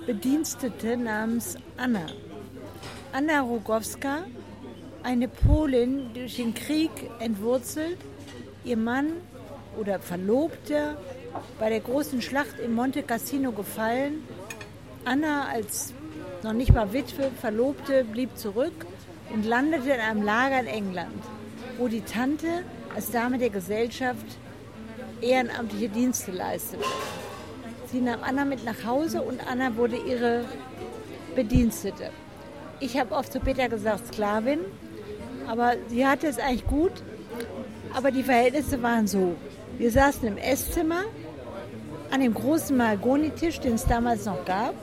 Bedienstete 0.05 0.95
namens 0.95 1.57
Anna. 1.75 2.05
Anna 3.13 3.41
Rogowska, 3.41 4.25
eine 5.01 5.27
Polin 5.27 6.13
durch 6.13 6.35
den 6.35 6.53
Krieg 6.53 6.91
entwurzelt, 7.17 7.97
ihr 8.63 8.77
Mann 8.77 9.07
oder 9.79 9.97
Verlobter 9.97 10.97
bei 11.59 11.69
der 11.71 11.79
großen 11.79 12.21
Schlacht 12.21 12.59
im 12.63 12.75
Monte 12.75 13.01
Cassino 13.01 13.53
gefallen. 13.53 14.23
Anna 15.03 15.47
als 15.47 15.95
noch 16.43 16.53
nicht 16.53 16.75
mal 16.75 16.93
Witwe, 16.93 17.31
Verlobte, 17.41 18.03
blieb 18.03 18.37
zurück 18.37 18.85
und 19.33 19.47
landete 19.47 19.89
in 19.89 19.99
einem 19.99 20.21
Lager 20.21 20.59
in 20.59 20.67
England, 20.67 21.23
wo 21.79 21.87
die 21.87 22.01
Tante 22.01 22.63
als 22.95 23.11
Dame 23.11 23.37
der 23.37 23.49
Gesellschaft 23.49 24.25
ehrenamtliche 25.21 25.89
Dienste 25.89 26.31
leistete. 26.31 26.83
Sie 27.91 27.99
nahm 27.99 28.19
Anna 28.23 28.45
mit 28.45 28.63
nach 28.63 28.85
Hause 28.85 29.21
und 29.21 29.45
Anna 29.49 29.75
wurde 29.75 29.97
ihre 29.97 30.45
Bedienstete. 31.35 32.09
Ich 32.79 32.97
habe 32.97 33.13
oft 33.13 33.31
zu 33.31 33.39
Peter 33.39 33.67
gesagt 33.67 34.07
Sklavin, 34.07 34.59
aber 35.47 35.73
sie 35.89 36.07
hatte 36.07 36.27
es 36.27 36.39
eigentlich 36.39 36.65
gut. 36.67 36.91
Aber 37.93 38.11
die 38.11 38.23
Verhältnisse 38.23 38.81
waren 38.81 39.07
so. 39.07 39.35
Wir 39.77 39.91
saßen 39.91 40.27
im 40.27 40.37
Esszimmer 40.37 41.03
an 42.11 42.21
dem 42.21 42.33
großen 42.33 42.75
Mahagonitisch, 42.75 43.59
den 43.59 43.75
es 43.75 43.85
damals 43.85 44.25
noch 44.25 44.43
gab, 44.45 44.73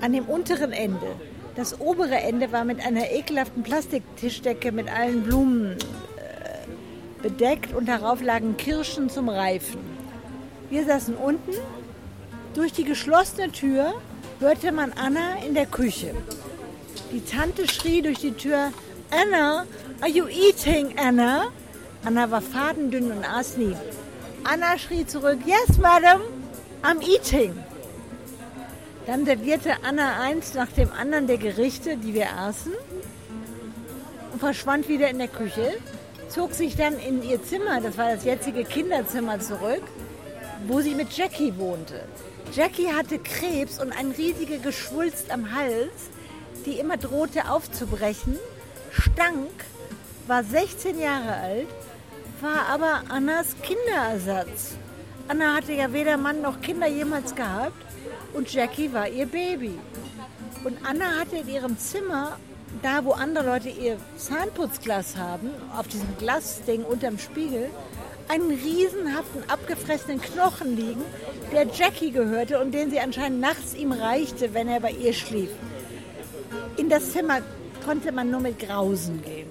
an 0.00 0.12
dem 0.12 0.24
unteren 0.24 0.72
Ende. 0.72 1.16
Das 1.56 1.80
obere 1.80 2.16
Ende 2.16 2.52
war 2.52 2.64
mit 2.64 2.84
einer 2.84 3.10
ekelhaften 3.10 3.64
Plastiktischdecke 3.64 4.70
mit 4.70 4.88
allen 4.92 5.24
Blumen 5.24 5.76
bedeckt 7.22 7.74
und 7.74 7.88
darauf 7.88 8.22
lagen 8.22 8.56
Kirschen 8.56 9.10
zum 9.10 9.28
Reifen. 9.28 9.80
Wir 10.70 10.84
saßen 10.84 11.16
unten. 11.16 11.52
Durch 12.54 12.72
die 12.72 12.84
geschlossene 12.84 13.52
Tür 13.52 13.94
hörte 14.40 14.72
man 14.72 14.92
Anna 14.92 15.36
in 15.46 15.54
der 15.54 15.66
Küche. 15.66 16.14
Die 17.12 17.24
Tante 17.24 17.68
schrie 17.68 18.02
durch 18.02 18.18
die 18.18 18.32
Tür, 18.32 18.72
Anna, 19.10 19.64
are 20.00 20.10
you 20.10 20.26
eating, 20.26 20.94
Anna? 20.98 21.46
Anna 22.04 22.30
war 22.30 22.42
fadendünn 22.42 23.10
und 23.10 23.24
aß 23.24 23.56
nie. 23.56 23.74
Anna 24.44 24.78
schrie 24.78 25.06
zurück, 25.06 25.38
yes, 25.44 25.78
madam, 25.78 26.20
I'm 26.82 27.00
eating. 27.00 27.54
Dann 29.06 29.24
servierte 29.24 29.72
Anna 29.82 30.20
eins 30.20 30.54
nach 30.54 30.68
dem 30.68 30.92
anderen 30.92 31.26
der 31.26 31.38
Gerichte, 31.38 31.96
die 31.96 32.12
wir 32.12 32.36
aßen, 32.36 32.72
und 34.32 34.38
verschwand 34.38 34.88
wieder 34.88 35.08
in 35.08 35.18
der 35.18 35.28
Küche, 35.28 35.78
zog 36.28 36.52
sich 36.52 36.76
dann 36.76 36.98
in 36.98 37.22
ihr 37.22 37.42
Zimmer, 37.42 37.80
das 37.80 37.96
war 37.98 38.14
das 38.14 38.24
jetzige 38.24 38.64
Kinderzimmer, 38.64 39.40
zurück, 39.40 39.82
wo 40.66 40.80
sie 40.80 40.94
mit 40.94 41.12
Jackie 41.12 41.56
wohnte. 41.56 42.04
Jackie 42.52 42.88
hatte 42.88 43.18
Krebs 43.18 43.80
und 43.80 43.92
eine 43.92 44.16
riesige 44.16 44.58
Geschwulst 44.58 45.30
am 45.30 45.54
Hals, 45.54 46.10
die 46.66 46.78
immer 46.78 46.96
drohte 46.96 47.50
aufzubrechen, 47.50 48.38
stank, 48.90 49.50
war 50.26 50.44
16 50.44 50.98
Jahre 50.98 51.34
alt, 51.34 51.68
war 52.40 52.66
aber 52.68 53.02
Annas 53.08 53.56
Kinderersatz. 53.62 54.76
Anna 55.28 55.56
hatte 55.56 55.72
ja 55.72 55.92
weder 55.92 56.16
Mann 56.16 56.40
noch 56.40 56.60
Kinder 56.60 56.86
jemals 56.86 57.34
gehabt 57.34 57.84
und 58.34 58.52
Jackie 58.52 58.92
war 58.92 59.08
ihr 59.08 59.26
Baby. 59.26 59.78
Und 60.64 60.78
Anna 60.84 61.18
hatte 61.20 61.36
in 61.36 61.48
ihrem 61.48 61.78
Zimmer, 61.78 62.38
da 62.82 63.04
wo 63.04 63.12
andere 63.12 63.46
Leute 63.46 63.68
ihr 63.68 63.98
Zahnputzglas 64.16 65.16
haben, 65.16 65.50
auf 65.76 65.88
diesem 65.88 66.16
Glasding 66.18 66.84
unterm 66.84 67.18
Spiegel, 67.18 67.70
einen 68.28 68.50
riesenhaften 68.50 69.48
abgefressenen 69.48 70.20
Knochen 70.20 70.76
liegen, 70.76 71.02
der 71.52 71.66
Jackie 71.66 72.10
gehörte 72.10 72.60
und 72.60 72.72
den 72.72 72.90
sie 72.90 73.00
anscheinend 73.00 73.40
nachts 73.40 73.74
ihm 73.74 73.92
reichte, 73.92 74.52
wenn 74.54 74.68
er 74.68 74.80
bei 74.80 74.90
ihr 74.90 75.12
schlief. 75.12 75.50
In 76.76 76.88
das 76.88 77.12
Zimmer 77.12 77.40
konnte 77.84 78.12
man 78.12 78.30
nur 78.30 78.40
mit 78.40 78.58
Grausen 78.58 79.22
gehen. 79.22 79.48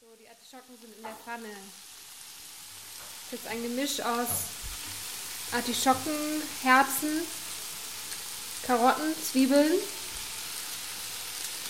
So, 0.00 0.06
die 0.20 0.28
Artischocken 0.28 0.76
sind 0.80 0.96
in 0.96 1.02
der 1.02 1.12
Pfanne. 1.24 1.52
Das 3.30 3.40
ist 3.40 3.48
ein 3.48 3.62
Gemisch 3.62 4.00
aus 4.00 4.28
Artischocken, 5.52 6.42
Herzen, 6.62 7.22
Karotten, 8.66 9.14
Zwiebeln 9.30 9.72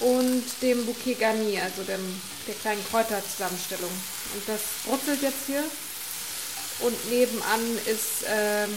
und 0.01 0.45
dem 0.63 0.87
Bouquet 0.87 1.15
Garni, 1.15 1.61
also 1.61 1.83
dem, 1.83 2.01
der 2.47 2.55
kleinen 2.55 2.85
Kräuterzusammenstellung. 2.89 3.91
Und 4.35 4.49
das 4.49 4.61
brutzelt 4.87 5.23
jetzt 5.23 5.47
hier. 5.47 5.63
Und 6.81 7.11
nebenan 7.11 7.79
ist 7.87 8.25
ähm, 8.27 8.71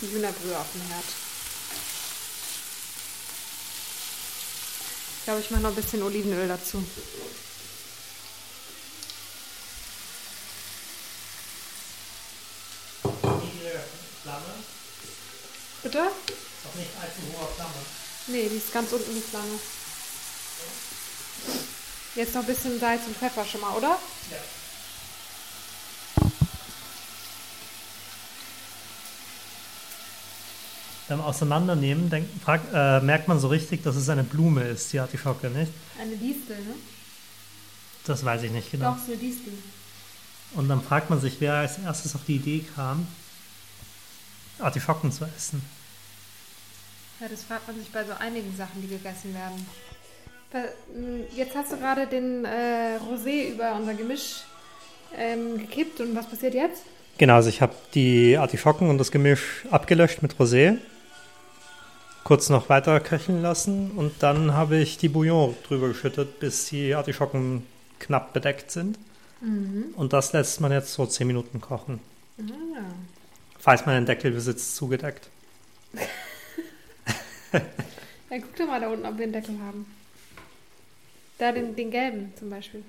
die 0.00 0.10
Hühnerbrühe 0.10 0.58
auf 0.58 0.66
dem 0.72 0.82
Herd. 0.88 1.04
Ich 5.18 5.24
glaube, 5.24 5.40
ich 5.40 5.50
mache 5.50 5.62
noch 5.62 5.70
ein 5.70 5.76
bisschen 5.76 6.02
Olivenöl 6.02 6.48
dazu. 6.48 6.84
Bitte? 15.82 16.10
Auch 16.74 16.78
nicht 16.78 16.90
allzu 17.00 17.20
hoher 17.32 17.48
Flamme. 17.54 17.70
Nee, 18.26 18.48
die 18.48 18.56
ist 18.56 18.72
ganz 18.72 18.90
unten 18.92 19.14
die 19.14 19.20
Flamme. 19.20 19.58
Jetzt 22.16 22.34
noch 22.34 22.42
ein 22.42 22.46
bisschen 22.46 22.80
Salz 22.80 23.02
und 23.06 23.16
Pfeffer 23.16 23.44
schon 23.44 23.60
mal, 23.60 23.76
oder? 23.76 23.98
Ja. 24.30 24.38
Beim 31.08 31.20
Auseinandernehmen 31.20 32.08
denk, 32.08 32.28
frag, 32.42 32.62
äh, 32.72 33.00
merkt 33.00 33.28
man 33.28 33.38
so 33.38 33.48
richtig, 33.48 33.82
dass 33.82 33.94
es 33.94 34.08
eine 34.08 34.24
Blume 34.24 34.62
ist, 34.62 34.92
die 34.92 35.00
Artischocke, 35.00 35.50
nicht? 35.50 35.70
Eine 36.00 36.16
Distel, 36.16 36.56
ne? 36.56 36.74
Das 38.04 38.24
weiß 38.24 38.42
ich 38.42 38.50
nicht 38.50 38.70
genau. 38.70 38.92
Doch, 38.92 38.98
so 38.98 39.12
eine 39.12 39.20
Distel. 39.20 39.52
Und 40.54 40.68
dann 40.68 40.82
fragt 40.82 41.10
man 41.10 41.20
sich, 41.20 41.36
wer 41.40 41.54
als 41.54 41.78
erstes 41.78 42.14
auf 42.14 42.22
die 42.26 42.36
Idee 42.36 42.64
kam, 42.74 43.06
Artischocken 44.58 45.12
zu 45.12 45.24
essen. 45.36 45.62
Ja, 47.20 47.28
das 47.28 47.42
fragt 47.44 47.66
man 47.68 47.78
sich 47.78 47.90
bei 47.90 48.04
so 48.04 48.12
einigen 48.18 48.54
Sachen, 48.56 48.82
die 48.82 48.88
gegessen 48.88 49.34
werden. 49.34 49.66
Be- 50.50 50.72
m, 50.94 51.20
Jetzt 51.34 51.54
hast 51.54 51.72
du 51.72 51.76
gerade 51.76 52.06
den 52.06 52.44
äh, 52.44 52.98
Rosé 52.98 53.52
über 53.52 53.74
unser 53.76 53.94
Gemisch 53.94 54.42
ähm, 55.16 55.58
gekippt 55.58 56.00
und 56.00 56.14
was 56.16 56.28
passiert 56.28 56.54
jetzt? 56.54 56.82
Genau, 57.18 57.34
also 57.34 57.48
ich 57.48 57.62
habe 57.62 57.74
die 57.94 58.36
Artischocken 58.36 58.90
und 58.90 58.98
das 58.98 59.12
Gemisch 59.12 59.64
abgelöscht 59.70 60.22
mit 60.22 60.34
Rosé, 60.34 60.78
kurz 62.24 62.48
noch 62.50 62.68
weiter 62.68 62.98
köcheln 63.00 63.40
lassen 63.42 63.92
und 63.92 64.14
dann 64.22 64.52
habe 64.54 64.78
ich 64.78 64.96
die 64.98 65.08
Bouillon 65.08 65.54
drüber 65.68 65.88
geschüttet, 65.88 66.40
bis 66.40 66.66
die 66.66 66.94
Artischocken 66.94 67.64
knapp 68.00 68.32
bedeckt 68.32 68.70
sind. 68.70 68.98
Und 69.96 70.14
das 70.14 70.32
lässt 70.32 70.62
man 70.62 70.72
jetzt 70.72 70.94
so 70.94 71.04
10 71.04 71.26
Minuten 71.26 71.60
kochen. 71.60 72.00
Ah, 72.40 72.42
Falls 73.58 73.84
man 73.84 73.94
den 73.94 74.06
Deckel 74.06 74.30
besitzt, 74.30 74.74
zugedeckt. 74.74 75.28
ja, 78.30 78.38
guck 78.38 78.56
doch 78.56 78.66
mal 78.66 78.80
da 78.80 78.88
unten, 78.88 79.06
ob 79.06 79.16
wir 79.16 79.24
einen 79.24 79.32
Deckel 79.32 79.58
haben. 79.60 79.86
Da 81.38 81.52
den, 81.52 81.76
den 81.76 81.90
gelben 81.90 82.32
zum 82.38 82.50
Beispiel. 82.50 82.84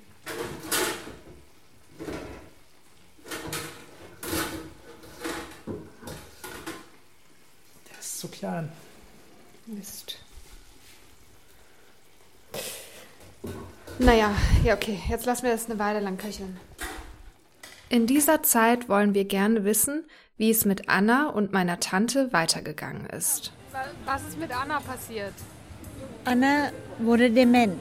Der 7.89 7.99
ist 7.99 8.19
zu 8.19 8.28
klein. 8.28 8.71
Mist. 9.67 10.17
Naja, 13.99 14.36
ja, 14.63 14.75
okay. 14.75 14.99
Jetzt 15.10 15.25
lassen 15.25 15.43
wir 15.43 15.51
das 15.51 15.69
eine 15.69 15.80
Weile 15.80 15.99
lang 15.99 16.17
köcheln. 16.17 16.60
In 17.89 18.08
dieser 18.08 18.43
Zeit 18.43 18.89
wollen 18.89 19.13
wir 19.13 19.25
gerne 19.25 19.63
wissen, 19.63 20.04
wie 20.38 20.49
es 20.49 20.65
mit 20.65 20.89
Anna 20.89 21.30
und 21.30 21.54
meiner 21.54 21.80
Tante 21.80 22.34
weitergegangen 22.34 23.06
ist. 23.08 23.54
Was 24.06 24.22
ist 24.24 24.40
mit 24.40 24.52
Anna 24.56 24.80
passiert? 24.80 25.34
Anna 26.24 26.70
wurde 27.00 27.30
dement. 27.30 27.78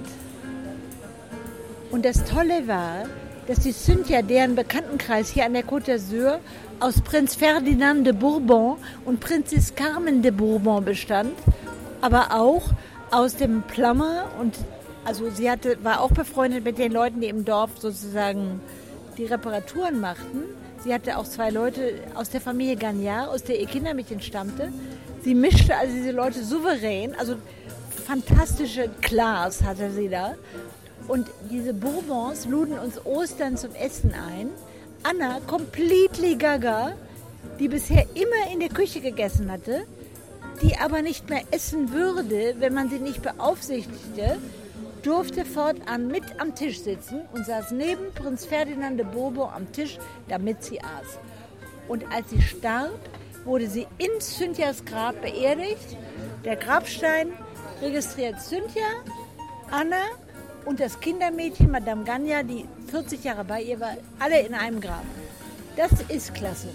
Und 1.91 2.05
das 2.05 2.25
Tolle 2.25 2.67
war, 2.67 3.05
dass 3.47 3.61
die 3.61 3.73
Cynthia, 3.73 4.23
deren 4.23 4.55
Bekanntenkreis 4.55 5.29
hier 5.29 5.45
an 5.45 5.53
der 5.53 5.65
Côte 5.65 5.93
d'Azur 5.93 6.39
aus 6.81 7.01
Prinz 7.01 7.35
Ferdinand 7.37 8.05
de 8.05 8.13
Bourbon 8.13 8.77
und 9.05 9.21
Prinzess 9.21 9.75
Carmen 9.75 10.23
de 10.23 10.31
Bourbon 10.31 10.85
bestand, 10.85 11.33
aber 12.01 12.33
auch 12.33 12.73
aus 13.11 13.37
dem 13.37 13.63
Plummer 13.63 14.25
und 14.41 14.57
also 15.05 15.31
sie 15.31 15.51
hatte, 15.51 15.77
war 15.85 16.01
auch 16.01 16.11
befreundet 16.11 16.65
mit 16.65 16.79
den 16.79 16.91
Leuten, 16.91 17.21
die 17.21 17.29
im 17.29 17.45
Dorf 17.45 17.71
sozusagen 17.79 18.61
die 19.19 19.27
Reparaturen 19.27 20.01
machten. 20.01 20.45
Sie 20.83 20.93
hatte 20.93 21.19
auch 21.19 21.25
zwei 21.25 21.51
Leute 21.51 21.95
aus 22.15 22.31
der 22.31 22.41
Familie 22.41 22.77
Gagnard, 22.77 23.29
aus 23.29 23.45
der 23.45 23.61
ihr 23.61 23.67
Kindermädchen 23.67 24.21
stammte. 24.21 24.73
Sie 25.25 25.35
mischte 25.35 25.75
also 25.75 25.95
diese 25.95 26.11
Leute 26.11 26.45
souverän, 26.45 27.15
also 27.15 27.37
fantastische 28.07 28.91
Class 29.01 29.63
hatte 29.63 29.91
sie 29.91 30.11
da. 30.11 30.35
Und 31.09 31.29
diese 31.51 31.73
Bourbons 31.73 32.47
luden 32.47 32.79
uns 32.79 33.05
Ostern 33.07 33.57
zum 33.57 33.75
Essen 33.75 34.13
ein. 34.13 34.51
Anna, 35.03 35.41
completely 35.47 36.35
gaga, 36.35 36.93
die 37.59 37.69
bisher 37.69 38.07
immer 38.15 38.53
in 38.53 38.61
der 38.61 38.69
Küche 38.69 39.01
gegessen 39.01 39.51
hatte, 39.51 39.87
die 40.63 40.77
aber 40.77 41.01
nicht 41.01 41.31
mehr 41.31 41.43
essen 41.51 41.93
würde, 41.93 42.57
wenn 42.59 42.75
man 42.75 42.91
sie 42.91 42.99
nicht 42.99 43.23
beaufsichtigte, 43.23 44.39
durfte 45.03 45.47
fortan 45.47 46.09
mit 46.09 46.25
am 46.39 46.55
Tisch 46.55 46.81
sitzen 46.81 47.23
und 47.33 47.47
saß 47.47 47.71
neben 47.71 48.13
Prinz 48.15 48.45
Ferdinand 48.45 48.99
de 48.99 49.07
Bourbon 49.07 49.49
am 49.55 49.73
Tisch, 49.73 49.99
damit 50.29 50.63
sie 50.65 50.81
aß. 50.81 51.19
Und 51.89 52.05
als 52.13 52.29
sie 52.31 52.43
starb, 52.43 52.99
wurde 53.45 53.69
sie 53.69 53.87
in 53.99 54.21
Cynthias 54.21 54.85
Grab 54.85 55.21
beerdigt. 55.21 55.97
Der 56.45 56.57
Grabstein 56.57 57.33
registriert 57.81 58.41
Cynthia, 58.41 58.87
Anna 59.71 60.03
und 60.65 60.81
das 60.81 60.99
Kindermädchen 61.01 61.71
Madame 61.71 62.05
Gagna, 62.05 62.43
die 62.43 62.67
40 62.89 63.25
Jahre 63.25 63.45
bei 63.45 63.63
ihr 63.63 63.81
war, 63.81 63.97
alle 64.19 64.41
in 64.41 64.55
einem 64.55 64.81
Grab. 64.81 65.05
Das 65.77 65.93
ist 66.09 66.35
klasse. 66.35 66.69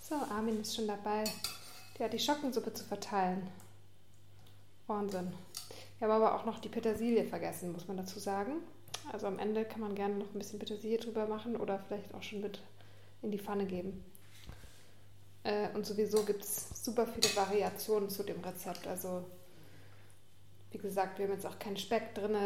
So, 0.00 0.14
Armin 0.14 0.60
ist 0.60 0.74
schon 0.74 0.86
dabei, 0.86 1.24
die 1.98 2.02
Artischockensuppe 2.02 2.72
zu 2.72 2.84
verteilen. 2.84 3.48
Wahnsinn. 4.86 5.32
Wir 5.98 6.08
haben 6.08 6.22
aber 6.22 6.34
auch 6.36 6.44
noch 6.44 6.60
die 6.60 6.68
Petersilie 6.68 7.24
vergessen, 7.24 7.72
muss 7.72 7.88
man 7.88 7.96
dazu 7.96 8.18
sagen. 8.18 8.52
Also 9.12 9.26
am 9.26 9.38
Ende 9.38 9.64
kann 9.64 9.80
man 9.80 9.94
gerne 9.94 10.14
noch 10.14 10.32
ein 10.32 10.38
bisschen 10.38 10.58
Petersilie 10.58 10.98
drüber 10.98 11.26
machen 11.26 11.56
oder 11.56 11.78
vielleicht 11.78 12.14
auch 12.14 12.22
schon 12.22 12.40
mit 12.40 12.60
in 13.26 13.32
die 13.32 13.38
Pfanne 13.38 13.66
geben. 13.66 14.02
Äh, 15.42 15.68
und 15.74 15.84
sowieso 15.84 16.24
gibt 16.24 16.42
es 16.42 16.84
super 16.84 17.06
viele 17.06 17.34
Variationen 17.36 18.08
zu 18.08 18.22
dem 18.22 18.40
Rezept. 18.40 18.86
Also 18.86 19.24
wie 20.70 20.78
gesagt, 20.78 21.18
wir 21.18 21.26
haben 21.26 21.34
jetzt 21.34 21.46
auch 21.46 21.58
keinen 21.58 21.76
Speck 21.76 22.14
drin. 22.14 22.36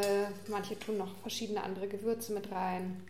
Manche 0.48 0.78
tun 0.78 0.98
noch 0.98 1.16
verschiedene 1.18 1.62
andere 1.62 1.86
Gewürze 1.88 2.32
mit 2.32 2.50
rein. 2.50 3.06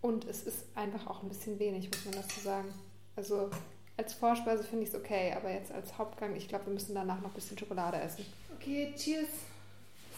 Und 0.00 0.26
es 0.26 0.42
ist 0.42 0.64
einfach 0.74 1.06
auch 1.06 1.22
ein 1.22 1.28
bisschen 1.28 1.58
wenig, 1.58 1.88
muss 1.90 2.04
man 2.04 2.14
dazu 2.14 2.40
sagen. 2.40 2.72
Also 3.16 3.50
als 3.96 4.14
Vorspeise 4.14 4.62
finde 4.62 4.84
ich 4.84 4.90
es 4.90 4.94
okay, 4.94 5.32
aber 5.36 5.50
jetzt 5.50 5.72
als 5.72 5.98
Hauptgang, 5.98 6.36
ich 6.36 6.46
glaube, 6.48 6.66
wir 6.66 6.72
müssen 6.72 6.94
danach 6.94 7.20
noch 7.20 7.30
ein 7.30 7.34
bisschen 7.34 7.58
Schokolade 7.58 7.98
essen. 8.00 8.24
Okay, 8.56 8.94
cheers. 8.96 9.28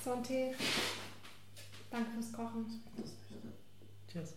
Santé. 0.04 0.54
Danke 1.90 2.10
fürs 2.12 2.32
Kochen. 2.32 2.82
Cheers. 4.12 4.34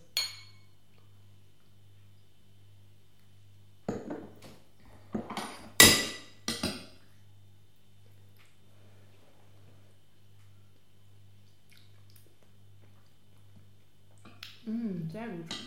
Mm, 14.66 15.10
sehr 15.10 15.28
gut. 15.28 15.64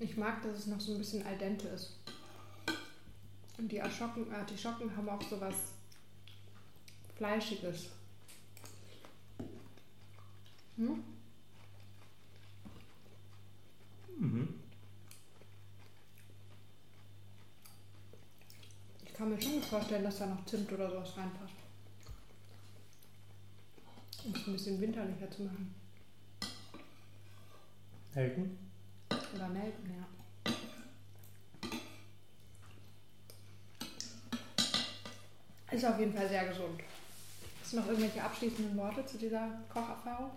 Ich 0.00 0.07
mag, 0.18 0.42
dass 0.42 0.58
es 0.58 0.66
noch 0.66 0.80
so 0.80 0.92
ein 0.92 0.98
bisschen 0.98 1.24
al 1.24 1.38
dente 1.38 1.68
ist. 1.68 1.96
Und 3.56 3.72
die 3.72 3.80
Artischocken, 3.80 4.32
Artischocken 4.32 4.94
haben 4.96 5.08
auch 5.08 5.22
so 5.22 5.40
was 5.40 5.54
Fleischiges. 7.16 7.88
Hm? 10.76 11.02
Mhm. 14.18 14.54
Ich 19.04 19.14
kann 19.14 19.30
mir 19.30 19.42
schon 19.42 19.54
gut 19.54 19.64
vorstellen, 19.64 20.04
dass 20.04 20.18
da 20.18 20.26
noch 20.26 20.44
Zimt 20.46 20.70
oder 20.72 20.88
sowas 20.88 21.16
reinpasst. 21.16 21.54
Um 24.24 24.32
es 24.32 24.46
ein 24.46 24.52
bisschen 24.52 24.80
winterlicher 24.80 25.30
zu 25.30 25.42
machen. 25.42 25.74
Nelken? 28.14 28.67
Oder 29.34 29.48
Nelken, 29.48 29.90
ja. 29.90 30.06
Ist 35.70 35.84
auf 35.84 35.98
jeden 35.98 36.14
Fall 36.14 36.28
sehr 36.28 36.48
gesund. 36.48 36.80
Hast 37.60 37.72
du 37.72 37.76
noch 37.76 37.86
irgendwelche 37.86 38.22
abschließenden 38.22 38.76
Worte 38.78 39.04
zu 39.04 39.18
dieser 39.18 39.50
Kocherfahrung? 39.68 40.30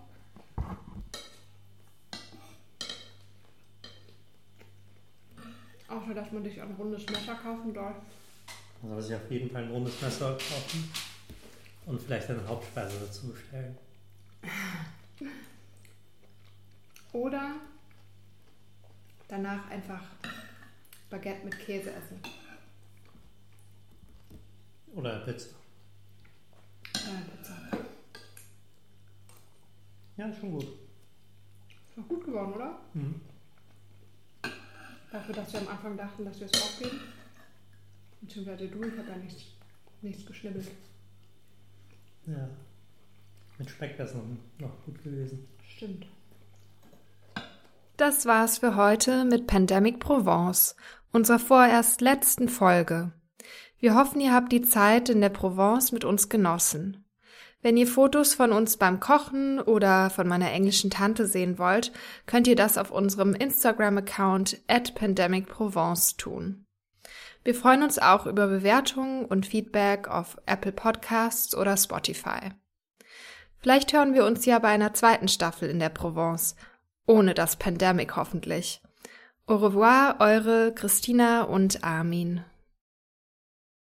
Außer, 5.88 6.14
dass 6.14 6.30
man 6.32 6.44
sich 6.44 6.60
ein 6.60 6.74
rundes 6.78 7.06
Messer 7.06 7.34
kaufen 7.34 7.72
soll. 7.72 7.94
Also 8.82 9.00
sich 9.00 9.16
auf 9.16 9.30
jeden 9.30 9.50
Fall 9.50 9.64
ein 9.64 9.70
rundes 9.70 10.00
Messer 10.00 10.32
kaufen 10.32 10.92
und 11.86 12.00
vielleicht 12.00 12.28
eine 12.28 12.46
Hauptspeise 12.46 12.98
dazu 13.00 13.28
bestellen. 13.28 13.78
Oder 17.12 17.56
danach 19.32 19.70
einfach 19.70 20.02
Baguette 21.08 21.44
mit 21.44 21.58
Käse 21.58 21.90
essen. 21.90 22.20
Oder 24.94 25.20
Pizza. 25.20 25.48
Äh, 26.94 27.36
Pizza. 27.36 27.56
Ja, 30.18 30.28
ist 30.28 30.38
schon 30.38 30.52
gut. 30.52 30.64
Ist 30.64 31.96
noch 31.96 32.08
gut 32.08 32.26
geworden, 32.26 32.52
oder? 32.52 32.78
Mhm. 32.92 33.20
Dafür, 35.10 35.34
dass 35.34 35.52
wir 35.52 35.60
am 35.60 35.68
Anfang 35.68 35.96
dachten, 35.96 36.24
dass 36.26 36.38
wir 36.38 36.46
es 36.46 36.62
aufgeben. 36.62 37.00
Beziehungsweise 38.20 38.68
du, 38.68 38.82
ich 38.82 38.98
habe 38.98 39.08
ja 39.08 39.16
nichts, 39.16 39.44
nichts 40.02 40.26
geschnibbelt. 40.26 40.70
Ja. 42.26 42.48
Mit 43.58 43.70
Speck 43.70 43.98
wäre 43.98 44.08
es 44.08 44.14
noch, 44.14 44.24
noch 44.58 44.84
gut 44.84 45.02
gewesen. 45.02 45.48
Stimmt. 45.66 46.06
Das 48.02 48.26
war's 48.26 48.58
für 48.58 48.74
heute 48.74 49.24
mit 49.24 49.46
Pandemic 49.46 50.00
Provence, 50.00 50.74
unserer 51.12 51.38
vorerst 51.38 52.00
letzten 52.00 52.48
Folge. 52.48 53.12
Wir 53.78 53.94
hoffen, 53.94 54.20
ihr 54.20 54.34
habt 54.34 54.50
die 54.50 54.62
Zeit 54.62 55.08
in 55.08 55.20
der 55.20 55.28
Provence 55.28 55.92
mit 55.92 56.04
uns 56.04 56.28
genossen. 56.28 57.04
Wenn 57.60 57.76
ihr 57.76 57.86
Fotos 57.86 58.34
von 58.34 58.50
uns 58.50 58.76
beim 58.76 58.98
Kochen 58.98 59.60
oder 59.60 60.10
von 60.10 60.26
meiner 60.26 60.50
englischen 60.50 60.90
Tante 60.90 61.28
sehen 61.28 61.60
wollt, 61.60 61.92
könnt 62.26 62.48
ihr 62.48 62.56
das 62.56 62.76
auf 62.76 62.90
unserem 62.90 63.36
Instagram-Account 63.36 64.60
at 64.66 64.96
pandemicprovence 64.96 66.16
tun. 66.16 66.66
Wir 67.44 67.54
freuen 67.54 67.84
uns 67.84 68.00
auch 68.00 68.26
über 68.26 68.48
Bewertungen 68.48 69.26
und 69.26 69.46
Feedback 69.46 70.08
auf 70.08 70.38
Apple 70.46 70.72
Podcasts 70.72 71.56
oder 71.56 71.76
Spotify. 71.76 72.50
Vielleicht 73.60 73.92
hören 73.92 74.12
wir 74.12 74.26
uns 74.26 74.44
ja 74.44 74.58
bei 74.58 74.70
einer 74.70 74.92
zweiten 74.92 75.28
Staffel 75.28 75.70
in 75.70 75.78
der 75.78 75.90
Provence, 75.90 76.56
ohne 77.06 77.34
das 77.34 77.56
Pandemic 77.56 78.16
hoffentlich. 78.16 78.82
Au 79.46 79.56
revoir, 79.56 80.16
eure 80.20 80.72
Christina 80.72 81.42
und 81.42 81.82
Armin. 81.82 82.44